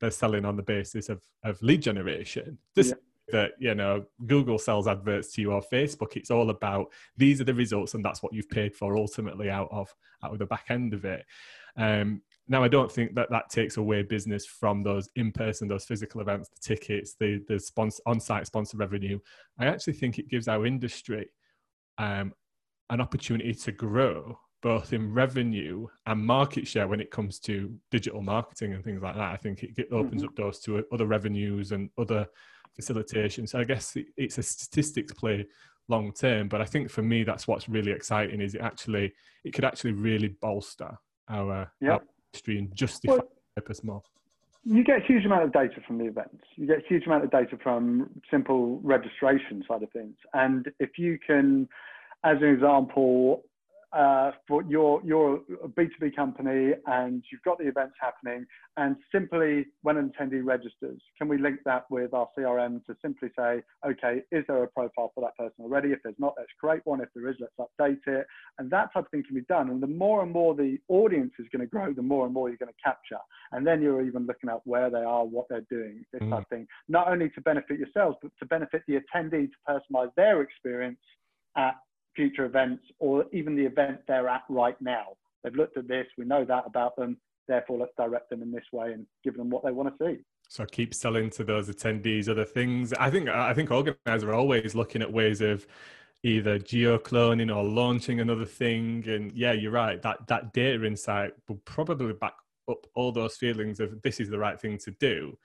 They're 0.00 0.10
selling 0.10 0.44
on 0.44 0.56
the 0.56 0.62
basis 0.62 1.08
of, 1.08 1.22
of 1.42 1.60
lead 1.62 1.82
generation. 1.82 2.58
This, 2.74 2.88
yeah. 2.88 2.94
that 3.30 3.50
you 3.58 3.74
know 3.74 4.06
google 4.26 4.58
sells 4.58 4.88
adverts 4.88 5.34
to 5.34 5.42
you 5.42 5.52
or 5.52 5.60
facebook 5.60 6.16
it's 6.16 6.30
all 6.30 6.48
about 6.48 6.86
these 7.18 7.42
are 7.42 7.44
the 7.44 7.52
results 7.52 7.92
and 7.92 8.02
that's 8.02 8.22
what 8.22 8.32
you've 8.32 8.48
paid 8.48 8.74
for 8.74 8.96
ultimately 8.96 9.50
out 9.50 9.68
of 9.70 9.94
out 10.24 10.32
of 10.32 10.38
the 10.38 10.46
back 10.46 10.64
end 10.70 10.94
of 10.94 11.04
it 11.04 11.26
um, 11.76 12.22
now 12.48 12.62
i 12.62 12.68
don't 12.68 12.90
think 12.90 13.14
that 13.14 13.30
that 13.30 13.48
takes 13.50 13.76
away 13.76 14.02
business 14.02 14.46
from 14.46 14.82
those 14.82 15.08
in 15.16 15.30
person 15.32 15.68
those 15.68 15.84
physical 15.84 16.20
events 16.20 16.48
the 16.48 16.60
tickets 16.60 17.14
the 17.18 17.42
the 17.48 17.58
sponsor 17.58 18.02
on-site 18.06 18.46
sponsor 18.46 18.76
revenue 18.76 19.18
i 19.58 19.66
actually 19.66 19.92
think 19.92 20.18
it 20.18 20.28
gives 20.28 20.48
our 20.48 20.66
industry 20.66 21.28
um, 21.98 22.32
an 22.90 23.00
opportunity 23.00 23.52
to 23.52 23.72
grow 23.72 24.38
both 24.60 24.92
in 24.92 25.12
revenue 25.12 25.86
and 26.06 26.24
market 26.24 26.66
share 26.66 26.88
when 26.88 27.00
it 27.00 27.10
comes 27.10 27.38
to 27.38 27.72
digital 27.90 28.22
marketing 28.22 28.74
and 28.74 28.82
things 28.82 29.02
like 29.02 29.14
that. 29.14 29.32
I 29.32 29.36
think 29.36 29.62
it, 29.62 29.88
opens 29.92 30.22
mm-hmm. 30.22 30.28
up 30.28 30.34
doors 30.34 30.58
to 30.60 30.84
other 30.92 31.06
revenues 31.06 31.72
and 31.72 31.90
other 31.96 32.26
facilitation. 32.74 33.46
So 33.46 33.60
I 33.60 33.64
guess 33.64 33.96
it's 34.16 34.38
a 34.38 34.42
statistics 34.42 35.12
play 35.12 35.46
long 35.88 36.12
term, 36.12 36.48
but 36.48 36.60
I 36.60 36.64
think 36.64 36.90
for 36.90 37.02
me 37.02 37.22
that's 37.22 37.46
what's 37.46 37.68
really 37.68 37.92
exciting 37.92 38.40
is 38.40 38.54
it 38.54 38.60
actually 38.60 39.12
it 39.44 39.52
could 39.54 39.64
actually 39.64 39.92
really 39.92 40.28
bolster 40.40 40.98
our, 41.28 41.70
yep. 41.80 41.92
our 41.92 42.00
industry 42.32 42.58
and 42.58 42.74
justify 42.74 43.14
well, 43.14 43.28
purpose 43.56 43.82
more. 43.82 44.02
You 44.64 44.84
get 44.84 45.02
a 45.02 45.04
huge 45.04 45.24
amount 45.24 45.44
of 45.44 45.52
data 45.52 45.80
from 45.86 45.98
the 45.98 46.04
events. 46.04 46.44
You 46.56 46.66
get 46.66 46.78
a 46.78 46.88
huge 46.88 47.06
amount 47.06 47.24
of 47.24 47.30
data 47.30 47.58
from 47.62 48.10
simple 48.30 48.80
registration 48.82 49.64
side 49.66 49.82
of 49.82 49.90
things. 49.92 50.16
And 50.34 50.68
if 50.78 50.98
you 50.98 51.18
can, 51.24 51.68
as 52.24 52.38
an 52.38 52.48
example, 52.48 53.44
uh, 53.92 54.32
for 54.46 54.62
your 54.64 55.00
your 55.04 55.40
B2B 55.76 56.14
company 56.14 56.72
and 56.86 57.24
you've 57.30 57.42
got 57.42 57.58
the 57.58 57.66
events 57.66 57.94
happening 58.00 58.46
and 58.78 58.94
simply 59.12 59.66
when 59.82 59.96
an 59.96 60.12
attendee 60.12 60.40
registers, 60.44 61.00
can 61.18 61.26
we 61.26 61.36
link 61.36 61.58
that 61.64 61.84
with 61.90 62.14
our 62.14 62.28
CRM 62.38 62.84
to 62.86 62.94
simply 63.02 63.28
say, 63.36 63.60
okay, 63.84 64.22
is 64.30 64.44
there 64.46 64.62
a 64.62 64.68
profile 64.68 65.10
for 65.16 65.20
that 65.22 65.36
person 65.36 65.56
already? 65.58 65.88
If 65.88 65.98
there's 66.04 66.14
not, 66.20 66.34
let's 66.38 66.48
create 66.60 66.82
one. 66.84 67.00
If 67.00 67.08
there 67.12 67.28
is, 67.28 67.34
let's 67.40 67.52
update 67.58 68.06
it. 68.06 68.24
And 68.58 68.70
that 68.70 68.92
type 68.94 69.06
of 69.06 69.10
thing 69.10 69.24
can 69.26 69.34
be 69.34 69.42
done. 69.48 69.70
And 69.70 69.82
the 69.82 69.88
more 69.88 70.22
and 70.22 70.30
more 70.30 70.54
the 70.54 70.78
audience 70.86 71.32
is 71.40 71.46
going 71.52 71.62
to 71.62 71.66
grow, 71.66 71.92
the 71.92 72.02
more 72.02 72.24
and 72.24 72.32
more 72.32 72.48
you're 72.48 72.58
going 72.58 72.72
to 72.72 72.82
capture. 72.84 73.18
And 73.50 73.66
then 73.66 73.82
you're 73.82 74.06
even 74.06 74.26
looking 74.26 74.48
at 74.48 74.60
where 74.64 74.90
they 74.90 75.02
are, 75.02 75.24
what 75.24 75.46
they're 75.50 75.66
doing, 75.68 76.04
this 76.12 76.22
mm. 76.22 76.30
type 76.30 76.42
of 76.42 76.48
thing, 76.48 76.68
not 76.88 77.08
only 77.08 77.30
to 77.30 77.40
benefit 77.40 77.80
yourselves, 77.80 78.16
but 78.22 78.30
to 78.38 78.46
benefit 78.46 78.82
the 78.86 79.00
attendee 79.00 79.48
to 79.48 79.56
personalize 79.68 80.14
their 80.16 80.40
experience 80.40 81.00
at 81.56 81.74
future 82.18 82.44
events 82.44 82.82
or 82.98 83.24
even 83.32 83.54
the 83.54 83.64
event 83.64 84.00
they're 84.08 84.28
at 84.28 84.42
right 84.48 84.76
now. 84.80 85.04
They've 85.44 85.54
looked 85.54 85.76
at 85.76 85.86
this, 85.86 86.06
we 86.18 86.24
know 86.24 86.44
that 86.44 86.64
about 86.66 86.96
them, 86.96 87.16
therefore 87.46 87.78
let's 87.78 87.92
direct 87.96 88.28
them 88.28 88.42
in 88.42 88.50
this 88.50 88.64
way 88.72 88.92
and 88.92 89.06
give 89.22 89.36
them 89.36 89.50
what 89.50 89.64
they 89.64 89.70
want 89.70 89.96
to 89.96 90.04
see. 90.04 90.24
So 90.48 90.64
keep 90.64 90.94
selling 90.94 91.30
to 91.30 91.44
those 91.44 91.68
attendees 91.68 92.28
other 92.28 92.44
things. 92.44 92.92
I 92.94 93.08
think 93.08 93.28
I 93.28 93.54
think 93.54 93.70
organizers 93.70 94.24
are 94.24 94.34
always 94.34 94.74
looking 94.74 95.00
at 95.00 95.12
ways 95.12 95.40
of 95.40 95.64
either 96.24 96.58
geo 96.58 96.98
cloning 96.98 97.54
or 97.54 97.62
launching 97.62 98.18
another 98.18 98.46
thing. 98.46 99.04
And 99.06 99.30
yeah, 99.32 99.52
you're 99.52 99.70
right. 99.70 100.02
That 100.02 100.26
that 100.26 100.52
data 100.52 100.84
insight 100.84 101.34
will 101.48 101.60
probably 101.64 102.14
back 102.14 102.34
up 102.68 102.86
all 102.94 103.12
those 103.12 103.36
feelings 103.36 103.78
of 103.78 104.02
this 104.02 104.18
is 104.18 104.28
the 104.28 104.38
right 104.38 104.60
thing 104.60 104.78
to 104.78 104.90
do 104.92 105.36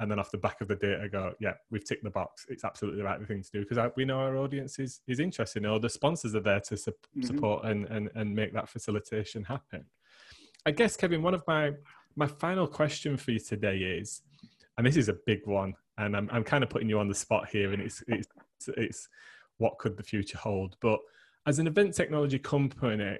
and 0.00 0.10
then 0.10 0.18
off 0.18 0.30
the 0.30 0.38
back 0.38 0.60
of 0.60 0.68
the 0.68 0.76
data 0.76 1.08
go 1.08 1.32
yeah 1.38 1.54
we've 1.70 1.84
ticked 1.84 2.04
the 2.04 2.10
box. 2.10 2.46
It's 2.48 2.64
absolutely 2.64 3.00
the 3.00 3.04
right 3.04 3.24
thing 3.26 3.42
to 3.42 3.50
do. 3.52 3.64
Because 3.66 3.90
we 3.96 4.04
know 4.04 4.18
our 4.18 4.36
audience 4.36 4.78
is, 4.78 5.00
is 5.06 5.20
interested 5.20 5.64
or 5.66 5.78
the 5.78 5.88
sponsors 5.88 6.34
are 6.34 6.40
there 6.40 6.60
to 6.60 6.76
su- 6.76 6.90
mm-hmm. 6.90 7.22
support 7.22 7.64
and, 7.64 7.86
and 7.86 8.10
and 8.14 8.34
make 8.34 8.52
that 8.54 8.68
facilitation 8.68 9.44
happen. 9.44 9.84
I 10.66 10.70
guess 10.70 10.96
kevin 10.96 11.22
one 11.22 11.34
of 11.34 11.42
my 11.46 11.72
my 12.16 12.26
final 12.26 12.66
question 12.66 13.16
for 13.16 13.32
you 13.32 13.38
today 13.38 13.78
is 13.78 14.22
and 14.76 14.86
this 14.86 14.96
is 14.96 15.08
a 15.08 15.16
big 15.26 15.46
one 15.46 15.74
and 15.98 16.16
i'm, 16.16 16.28
I'm 16.32 16.44
kind 16.44 16.62
of 16.64 16.70
putting 16.70 16.88
you 16.88 16.98
on 16.98 17.08
the 17.08 17.14
spot 17.14 17.48
here 17.48 17.72
and 17.72 17.82
it's 17.82 18.02
it's 18.08 18.28
it's 18.76 19.08
what 19.58 19.78
could 19.78 19.96
the 19.96 20.02
future 20.02 20.38
hold 20.38 20.76
but 20.80 21.00
as 21.46 21.58
an 21.58 21.66
event 21.66 21.94
technology 21.94 22.38
company 22.38 23.18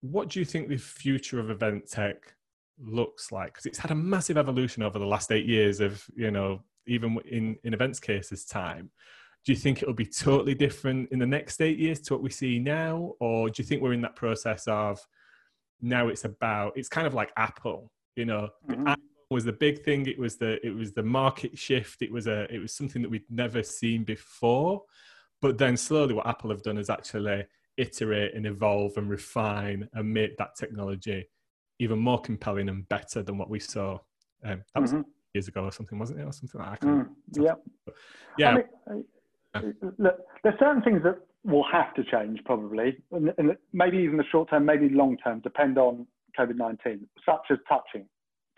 what 0.00 0.28
do 0.28 0.38
you 0.38 0.44
think 0.44 0.68
the 0.68 0.76
future 0.76 1.38
of 1.38 1.50
event 1.50 1.88
tech 1.88 2.34
looks 2.82 3.32
like 3.32 3.52
because 3.52 3.66
it's 3.66 3.78
had 3.78 3.90
a 3.90 3.94
massive 3.94 4.38
evolution 4.38 4.82
over 4.82 4.98
the 4.98 5.06
last 5.06 5.30
eight 5.32 5.46
years 5.46 5.80
of 5.80 6.04
you 6.14 6.30
know 6.30 6.62
even 6.86 7.18
in 7.26 7.56
in 7.64 7.74
events 7.74 8.00
cases 8.00 8.44
time. 8.44 8.90
Do 9.44 9.52
you 9.52 9.58
think 9.58 9.82
it'll 9.82 9.94
be 9.94 10.06
totally 10.06 10.54
different 10.54 11.10
in 11.12 11.18
the 11.18 11.26
next 11.26 11.60
eight 11.62 11.78
years 11.78 12.00
to 12.02 12.14
what 12.14 12.22
we 12.22 12.30
see 12.30 12.58
now? 12.58 13.14
Or 13.20 13.48
do 13.48 13.62
you 13.62 13.66
think 13.66 13.80
we're 13.80 13.94
in 13.94 14.02
that 14.02 14.16
process 14.16 14.66
of 14.66 15.00
now 15.80 16.08
it's 16.08 16.24
about 16.24 16.72
it's 16.76 16.88
kind 16.88 17.06
of 17.06 17.14
like 17.14 17.32
apple 17.36 17.90
you 18.16 18.24
know? 18.26 18.48
Mm-hmm. 18.68 18.88
apple 18.88 19.04
was 19.30 19.44
the 19.44 19.52
big 19.52 19.84
thing. 19.84 20.06
It 20.06 20.18
was 20.18 20.36
the 20.36 20.64
it 20.66 20.74
was 20.74 20.92
the 20.92 21.02
market 21.02 21.56
shift. 21.56 22.02
It 22.02 22.12
was 22.12 22.26
a 22.26 22.52
it 22.52 22.58
was 22.58 22.74
something 22.74 23.00
that 23.02 23.10
we'd 23.10 23.30
never 23.30 23.62
seen 23.62 24.04
before. 24.04 24.82
But 25.40 25.56
then 25.56 25.76
slowly 25.76 26.14
what 26.14 26.26
apple 26.26 26.50
have 26.50 26.62
done 26.62 26.78
is 26.78 26.90
actually 26.90 27.46
iterate 27.76 28.34
and 28.34 28.44
evolve 28.46 28.96
and 28.96 29.08
refine 29.08 29.88
and 29.94 30.12
make 30.12 30.36
that 30.36 30.54
technology 30.56 31.26
even 31.80 31.98
more 31.98 32.20
compelling 32.20 32.68
and 32.68 32.88
better 32.88 33.22
than 33.22 33.38
what 33.38 33.50
we 33.50 33.58
saw. 33.58 33.98
Um, 34.44 34.62
that 34.74 34.80
was 34.80 34.92
mm-hmm. 34.92 35.08
years 35.34 35.48
ago 35.48 35.64
or 35.64 35.72
something, 35.72 35.98
wasn't 35.98 36.20
it, 36.20 36.24
or 36.24 36.32
something 36.32 36.60
like 36.60 36.80
that? 36.80 36.86
Mm, 36.86 37.08
yeah, 37.32 37.54
yeah. 38.38 38.56
I 39.54 39.62
mean, 39.62 39.74
look, 39.98 40.18
there's 40.44 40.58
certain 40.60 40.82
things 40.82 41.02
that 41.02 41.18
will 41.44 41.64
have 41.72 41.92
to 41.94 42.04
change 42.04 42.38
probably, 42.44 42.96
and, 43.10 43.32
and 43.38 43.56
maybe 43.72 43.96
even 43.98 44.16
the 44.18 44.24
short 44.30 44.50
term, 44.50 44.64
maybe 44.64 44.88
long 44.88 45.16
term, 45.16 45.40
depend 45.40 45.78
on 45.78 46.06
COVID 46.38 46.56
nineteen, 46.56 47.08
such 47.26 47.46
as 47.50 47.58
touching 47.68 48.06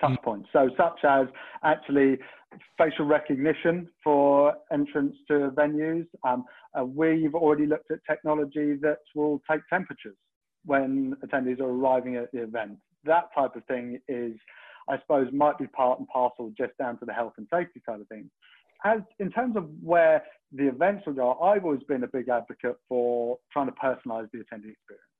touch 0.00 0.18
mm. 0.18 0.22
points. 0.22 0.48
So, 0.52 0.68
such 0.76 1.04
as 1.04 1.28
actually 1.64 2.18
facial 2.76 3.06
recognition 3.06 3.88
for 4.04 4.54
entrance 4.72 5.16
to 5.28 5.52
venues. 5.54 6.06
Um, 6.26 6.44
uh, 6.78 6.84
we've 6.84 7.34
already 7.34 7.66
looked 7.66 7.90
at 7.90 7.98
technology 8.08 8.74
that 8.82 8.98
will 9.14 9.40
take 9.50 9.60
temperatures 9.70 10.16
when 10.64 11.14
attendees 11.24 11.60
are 11.60 11.70
arriving 11.70 12.16
at 12.16 12.30
the 12.32 12.42
event 12.42 12.78
that 13.04 13.24
type 13.34 13.56
of 13.56 13.64
thing 13.66 13.98
is, 14.08 14.34
I 14.88 14.98
suppose, 15.00 15.28
might 15.32 15.58
be 15.58 15.66
part 15.68 15.98
and 15.98 16.08
parcel 16.08 16.52
just 16.56 16.76
down 16.78 16.98
to 16.98 17.04
the 17.04 17.12
health 17.12 17.34
and 17.38 17.46
safety 17.52 17.80
side 17.86 18.00
of 18.00 18.08
things. 18.08 18.30
As 18.84 19.00
in 19.20 19.30
terms 19.30 19.56
of 19.56 19.68
where 19.82 20.22
the 20.52 20.66
events 20.68 21.06
will 21.06 21.14
go, 21.14 21.32
I've 21.40 21.64
always 21.64 21.82
been 21.88 22.02
a 22.04 22.08
big 22.08 22.28
advocate 22.28 22.76
for 22.88 23.38
trying 23.52 23.66
to 23.66 23.72
personalize 23.72 24.28
the 24.32 24.38
attendee 24.38 24.72
experience. 24.72 25.12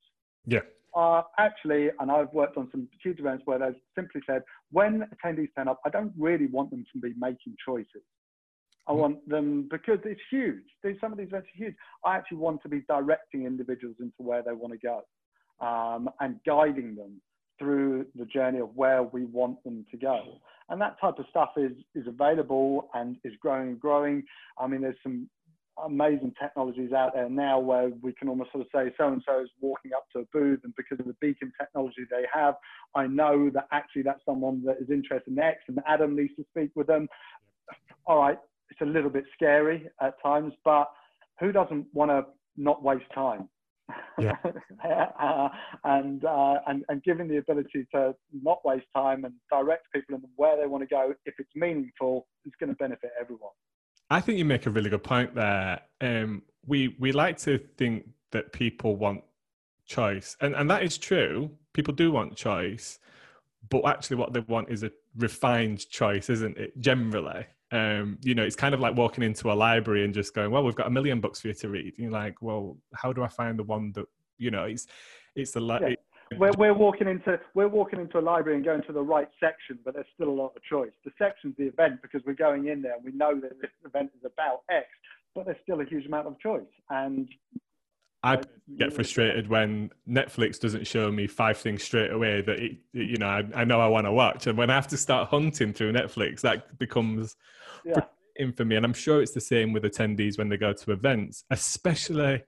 Yeah. 0.47 0.61
Uh, 0.95 1.23
actually, 1.39 1.91
and 2.01 2.11
I've 2.11 2.33
worked 2.33 2.57
on 2.57 2.69
some 2.71 2.89
huge 3.03 3.19
events 3.19 3.43
where 3.47 3.59
they've 3.59 3.81
simply 3.95 4.21
said, 4.27 4.43
when 4.73 5.09
attendees 5.15 5.49
turn 5.57 5.69
up, 5.69 5.81
I 5.87 5.91
don't 5.91 6.13
really 6.19 6.47
want 6.47 6.71
them 6.71 6.85
to 6.93 7.01
be 7.01 7.15
making 7.19 7.55
choices. 7.65 8.03
I 8.89 8.93
mm. 8.93 8.97
want 8.97 9.29
them 9.29 9.69
because 9.71 10.01
it's 10.05 10.21
huge. 10.31 10.65
Some 11.01 11.13
of 11.13 11.19
these 11.19 11.29
events 11.29 11.49
are 11.55 11.65
huge. 11.65 11.75
I 12.05 12.17
actually 12.17 12.39
want 12.39 12.63
to 12.63 12.69
be 12.69 12.83
directing 12.89 13.47
individuals 13.47 13.97
into 14.01 14.17
where 14.19 14.43
they 14.43 14.53
want 14.53 14.75
to 14.75 14.79
go 14.79 15.67
um, 15.67 16.11
and 16.21 16.37
guiding 16.45 16.95
them 16.95 17.23
through 17.59 18.07
the 18.15 18.25
journey 18.27 18.59
of 18.59 18.75
where 18.75 19.03
we 19.03 19.25
want 19.25 19.63
them 19.65 19.85
to 19.91 19.97
go. 19.97 20.41
And 20.69 20.81
that 20.81 21.01
type 21.01 21.19
of 21.19 21.27
stuff 21.31 21.51
is, 21.57 21.73
is 21.95 22.07
available 22.07 22.89
and 22.95 23.17
is 23.25 23.35
growing 23.41 23.69
and 23.69 23.81
growing. 23.81 24.25
I 24.59 24.67
mean, 24.67 24.81
there's 24.81 24.97
some 25.03 25.29
amazing 25.85 26.35
technologies 26.41 26.93
out 26.93 27.15
there 27.15 27.29
now 27.29 27.59
where 27.59 27.91
we 28.03 28.13
can 28.13 28.29
almost 28.29 28.53
sort 28.53 28.63
of 28.63 28.69
say 28.75 28.93
so 28.99 29.09
and 29.09 29.23
so 29.27 29.41
is 29.41 29.49
walking 29.61 29.93
up 29.97 30.05
to 30.13 30.21
a 30.21 30.25
booth 30.33 30.61
and 30.65 30.75
because 30.77 31.01
of 31.01 31.07
the 31.07 31.17
beacon 31.21 31.51
technology 31.59 32.03
they 32.11 32.25
have 32.33 32.57
i 32.95 33.07
know 33.07 33.51
that 33.53 33.67
actually 33.73 34.03
that's 34.03 34.21
someone 34.27 34.63
that 34.65 34.77
is 34.81 34.91
interested 34.91 35.33
in 35.33 35.39
x 35.39 35.61
and 35.69 35.79
adam 35.87 36.15
needs 36.15 36.35
to 36.37 36.45
speak 36.51 36.71
with 36.75 36.87
them 36.87 37.09
all 38.07 38.19
right 38.19 38.39
it's 38.71 38.81
a 38.83 38.85
little 38.85 39.09
bit 39.09 39.25
scary 39.33 39.89
at 40.03 40.21
times 40.23 40.53
but 40.63 40.91
who 41.41 41.53
doesn't 41.53 41.87
want 41.95 42.11
to 42.11 42.25
not 42.59 42.83
waste 42.83 43.11
time 43.15 43.49
yeah. 44.19 44.37
uh, 44.85 45.49
and, 45.85 46.25
uh, 46.25 46.57
and 46.67 46.85
and 46.89 47.03
giving 47.03 47.29
the 47.29 47.39
ability 47.39 47.87
to 47.95 48.15
not 48.43 48.65
waste 48.65 48.87
time 48.95 49.25
and 49.25 49.35
direct 49.51 49.87
people 49.95 50.15
in 50.15 50.23
where 50.37 50.57
they 50.57 50.67
want 50.67 50.83
to 50.83 50.87
go 50.87 51.13
if 51.25 51.35
it's 51.39 51.51
meaningful 51.55 52.27
it's 52.45 52.57
going 52.59 52.71
to 52.71 52.77
benefit 52.77 53.11
everyone. 53.21 53.51
I 54.11 54.21
think 54.21 54.39
you 54.39 54.45
make 54.45 54.67
a 54.67 54.71
really 54.71 54.91
good 54.91 55.05
point 55.05 55.35
there. 55.35 55.81
Um, 56.01 56.43
we 56.67 56.97
we 56.99 57.13
like 57.13 57.39
to 57.39 57.59
think 57.59 58.09
that 58.31 58.53
people 58.53 58.97
want 58.97 59.23
choice 59.87 60.37
and 60.41 60.55
and 60.55 60.71
that 60.71 60.83
is 60.83 60.99
true. 60.99 61.51
People 61.73 61.95
do 61.95 62.13
want 62.13 62.37
choice 62.37 62.99
but 63.71 63.85
actually 63.87 64.17
what 64.17 64.33
they 64.33 64.41
want 64.41 64.69
is 64.69 64.83
a 64.83 64.91
refined 65.17 65.89
choice 65.89 66.29
isn't 66.29 66.57
it 66.57 66.79
generally 66.81 67.47
um, 67.73 68.19
you 68.23 68.35
know, 68.35 68.43
it's 68.43 68.55
kind 68.55 68.75
of 68.75 68.81
like 68.81 68.95
walking 68.97 69.25
into 69.25 69.51
a 69.51 69.55
library 69.55 70.05
and 70.05 70.13
just 70.13 70.35
going, 70.35 70.51
well, 70.51 70.63
we've 70.63 70.75
got 70.75 70.87
a 70.87 70.91
million 70.91 71.21
books 71.21 71.41
for 71.41 71.49
you 71.49 71.55
to 71.55 71.69
read. 71.71 71.95
And 71.97 72.05
you're 72.05 72.13
like, 72.13 72.43
well, 72.43 72.77
how 72.95 73.15
do 73.15 73.23
I 73.23 73.29
find 73.29 73.59
the 73.59 73.63
one 73.63 73.93
that, 73.93 74.05
you 74.37 74.51
know, 74.51 74.65
it's, 74.65 74.87
it's 75.35 75.53
the, 75.53 75.61
li- 75.61 75.79
yeah. 75.81 76.39
we're, 76.39 76.53
we're 76.59 76.75
walking 76.75 77.09
into 77.09 77.41
we're 77.55 77.69
walking 77.69 77.99
into 77.99 78.19
a 78.19 78.21
library 78.21 78.57
and 78.57 78.65
going 78.65 78.83
to 78.83 78.93
the 78.93 79.01
right 79.01 79.29
section, 79.41 79.79
but 79.87 79.95
there's 79.95 80.07
still 80.15 80.29
a 80.29 80.31
lot 80.31 80.53
of 80.55 80.63
choice. 80.63 80.91
The 81.03 81.13
section's 81.19 81.55
the 81.57 81.65
event 81.65 82.03
because 82.03 82.21
we're 82.27 82.35
going 82.35 82.69
in 82.69 82.83
there 82.83 82.95
and 82.95 83.05
we 83.05 83.13
know 83.13 83.41
that 83.41 83.59
this 83.63 83.71
event 83.87 84.11
is 84.19 84.25
about 84.27 84.61
X, 84.71 84.87
but 85.35 85.47
there's 85.47 85.57
still 85.63 85.81
a 85.81 85.85
huge 85.87 86.05
amount 86.05 86.27
of 86.27 86.39
choice. 86.41 86.61
And 86.91 87.27
I 88.23 88.39
get 88.79 88.93
frustrated 88.93 89.49
when 89.49 89.91
Netflix 90.09 90.61
doesn't 90.61 90.87
show 90.87 91.11
me 91.11 91.27
five 91.27 91.57
things 91.57 91.83
straight 91.83 92.13
away 92.13 92.43
that 92.43 92.61
it, 92.61 92.77
you 92.93 93.17
know 93.17 93.27
I, 93.27 93.45
I 93.55 93.65
know 93.65 93.81
I 93.81 93.87
want 93.87 94.07
to 94.07 94.13
watch, 94.13 94.47
and 94.47 94.59
when 94.59 94.69
I 94.69 94.75
have 94.75 94.89
to 94.89 94.99
start 94.99 95.31
hunting 95.31 95.73
through 95.73 95.93
Netflix, 95.95 96.43
that 96.43 96.79
becomes 96.79 97.37
yeah. 97.85 98.05
in 98.37 98.53
for 98.53 98.65
me, 98.65 98.77
and 98.77 98.85
I'm 98.85 98.95
sure 98.95 99.23
it's 99.23 99.33
the 99.33 99.41
same 99.41 99.73
with 99.73 99.85
attendees 99.85 100.39
when 100.39 100.49
they 100.49 100.57
go 100.57 100.73
to 100.73 100.93
events, 100.93 101.45
especially 101.51 102.43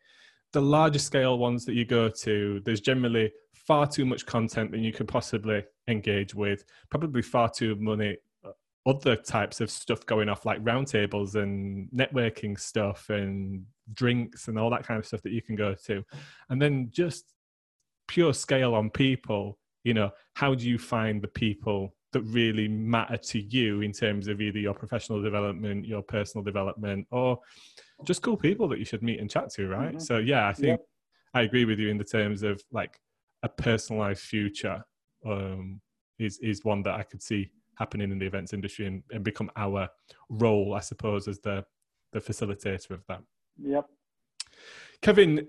the 0.53 0.61
larger 0.61 0.99
scale 0.99 1.39
ones 1.39 1.65
that 1.67 1.75
you 1.75 1.85
go 1.85 2.09
to. 2.09 2.61
There's 2.65 2.81
generally 2.81 3.33
far 3.55 3.87
too 3.87 4.05
much 4.05 4.27
content 4.27 4.71
than 4.71 4.83
you 4.83 4.93
could 4.93 5.09
possibly 5.09 5.65
engage 5.89 6.35
with. 6.35 6.65
Probably 6.91 7.23
far 7.23 7.51
too 7.51 7.75
many 7.77 8.17
uh, 8.45 8.51
other 8.87 9.17
types 9.17 9.61
of 9.61 9.71
stuff 9.71 10.05
going 10.07 10.29
off, 10.29 10.47
like 10.47 10.63
roundtables 10.63 11.35
and 11.35 11.89
networking 11.91 12.59
stuff 12.59 13.11
and 13.11 13.65
drinks 13.95 14.49
and 14.49 14.59
all 14.59 14.71
that 14.71 14.87
kind 14.87 14.99
of 14.99 15.07
stuff 15.07 15.23
that 15.23 15.33
you 15.33 15.43
can 15.43 15.57
go 15.57 15.75
to. 15.87 16.05
And 16.51 16.61
then 16.61 16.89
just 16.91 17.33
pure 18.07 18.33
scale 18.33 18.75
on 18.75 18.91
people, 18.91 19.59
you 19.83 19.95
know, 19.95 20.11
how 20.35 20.55
do 20.55 20.69
you 20.69 20.79
find 20.79 21.23
the 21.23 21.29
people 21.29 21.95
that 22.15 22.23
really 22.23 22.67
matter 22.67 23.17
to 23.17 23.41
you 23.41 23.83
in 23.83 23.93
terms 23.93 24.27
of 24.27 24.41
either 24.41 24.59
your 24.59 24.75
professional 24.75 25.23
development, 25.23 25.87
your 25.87 26.03
personal 26.03 26.43
development, 26.43 27.07
or 27.11 27.39
just 28.05 28.23
cool 28.23 28.37
people 28.37 28.67
that 28.69 28.79
you 28.79 28.85
should 28.85 29.03
meet 29.03 29.21
and 29.21 29.31
chat 29.31 29.51
to, 29.51 29.69
right? 29.69 29.91
Mm-hmm. 29.91 29.99
So 29.99 30.19
yeah, 30.19 30.49
I 30.49 30.53
think 30.53 30.81
I 31.35 31.43
agree 31.43 31.65
with 31.67 31.79
you 31.79 31.91
in 31.91 31.99
the 31.99 32.05
terms 32.05 32.43
of 32.43 32.63
like 32.73 32.99
a 33.43 33.49
personalized 33.49 34.23
future 34.23 34.83
um, 35.27 35.81
is 36.19 36.39
is 36.39 36.65
one 36.65 36.83
that 36.85 36.95
I 36.95 37.03
could 37.03 37.23
see 37.23 37.51
happening 37.77 38.11
in 38.11 38.19
the 38.19 38.27
events 38.27 38.53
industry 38.53 38.87
and, 38.87 39.03
and 39.11 39.23
become 39.25 39.51
our 39.57 39.89
role, 40.29 40.75
I 40.75 40.81
suppose, 40.81 41.29
as 41.29 41.41
the 41.41 41.65
the 42.13 42.21
facilitator 42.21 42.91
of 42.91 43.05
that. 43.09 43.21
Yep. 43.61 43.87
Kevin, 45.03 45.47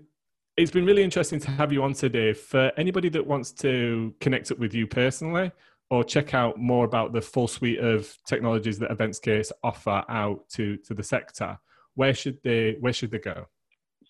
it's 0.57 0.71
been 0.71 0.85
really 0.85 1.03
interesting 1.03 1.39
to 1.41 1.51
have 1.51 1.71
you 1.71 1.83
on 1.83 1.93
today. 1.93 2.33
For 2.33 2.71
anybody 2.77 3.09
that 3.09 3.25
wants 3.25 3.51
to 3.53 4.13
connect 4.19 4.51
up 4.51 4.57
with 4.57 4.73
you 4.73 4.87
personally 4.87 5.51
or 5.89 6.03
check 6.03 6.33
out 6.33 6.57
more 6.57 6.85
about 6.85 7.13
the 7.13 7.21
full 7.21 7.47
suite 7.47 7.79
of 7.79 8.15
technologies 8.25 8.79
that 8.79 8.89
EventsCase 8.89 9.51
offer 9.63 10.03
out 10.09 10.47
to, 10.49 10.77
to 10.77 10.93
the 10.93 11.03
sector, 11.03 11.57
where 11.93 12.13
should 12.13 12.37
they 12.43 12.75
where 12.79 12.93
should 12.93 13.11
they 13.11 13.19
go? 13.19 13.45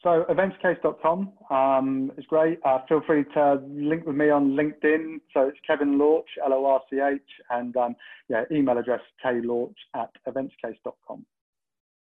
So 0.05 0.23
eventscase.com 0.29 1.33
um, 1.49 2.11
is 2.15 2.25
great. 2.27 2.59
Uh, 2.63 2.77
feel 2.87 3.01
free 3.07 3.23
to 3.33 3.59
link 3.67 4.05
with 4.05 4.15
me 4.15 4.29
on 4.29 4.51
LinkedIn. 4.51 5.19
So 5.33 5.47
it's 5.47 5.57
Kevin 5.65 5.97
Lorch, 5.97 6.27
L-O-R-C-H, 6.45 7.21
and 7.49 7.75
um, 7.75 7.95
yeah, 8.29 8.43
email 8.51 8.77
address 8.77 9.01
klorch 9.25 9.73
at 9.95 10.11
eventscase.com. 10.27 11.25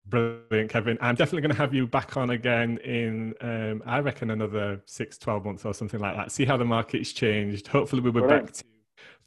Brilliant, 0.07 0.71
Kevin. 0.71 0.97
I'm 1.01 1.13
definitely 1.13 1.41
going 1.41 1.51
to 1.51 1.57
have 1.57 1.73
you 1.73 1.85
back 1.85 2.17
on 2.17 2.31
again 2.31 2.79
in, 2.79 3.35
um, 3.41 3.83
I 3.85 3.99
reckon, 3.99 4.31
another 4.31 4.81
six, 4.85 5.19
12 5.19 5.45
months 5.45 5.63
or 5.63 5.75
something 5.75 5.99
like 5.99 6.15
that. 6.15 6.31
See 6.31 6.45
how 6.45 6.57
the 6.57 6.65
market's 6.65 7.13
changed. 7.13 7.67
Hopefully, 7.67 8.01
we 8.01 8.09
will 8.09 8.23
be 8.23 8.27
back 8.27 8.51
to 8.51 8.63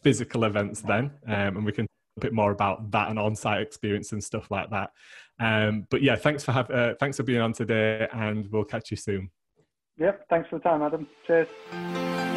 physical 0.02 0.44
events 0.44 0.80
then, 0.82 1.10
um, 1.26 1.56
and 1.56 1.64
we 1.64 1.72
can 1.72 1.86
a 2.16 2.20
bit 2.20 2.32
more 2.32 2.50
about 2.50 2.90
that 2.90 3.10
and 3.10 3.18
on-site 3.18 3.60
experience 3.60 4.12
and 4.12 4.22
stuff 4.22 4.50
like 4.50 4.70
that. 4.70 4.90
Um, 5.38 5.86
but 5.90 6.02
yeah, 6.02 6.16
thanks 6.16 6.44
for 6.44 6.52
have, 6.52 6.70
uh, 6.70 6.94
thanks 6.98 7.18
for 7.18 7.24
being 7.24 7.40
on 7.42 7.52
today, 7.52 8.08
and 8.12 8.50
we'll 8.50 8.64
catch 8.64 8.90
you 8.90 8.96
soon. 8.96 9.30
Yep, 9.98 10.26
thanks 10.28 10.48
for 10.48 10.58
the 10.58 10.62
time, 10.62 10.82
Adam. 10.82 11.06
Cheers. 11.26 12.35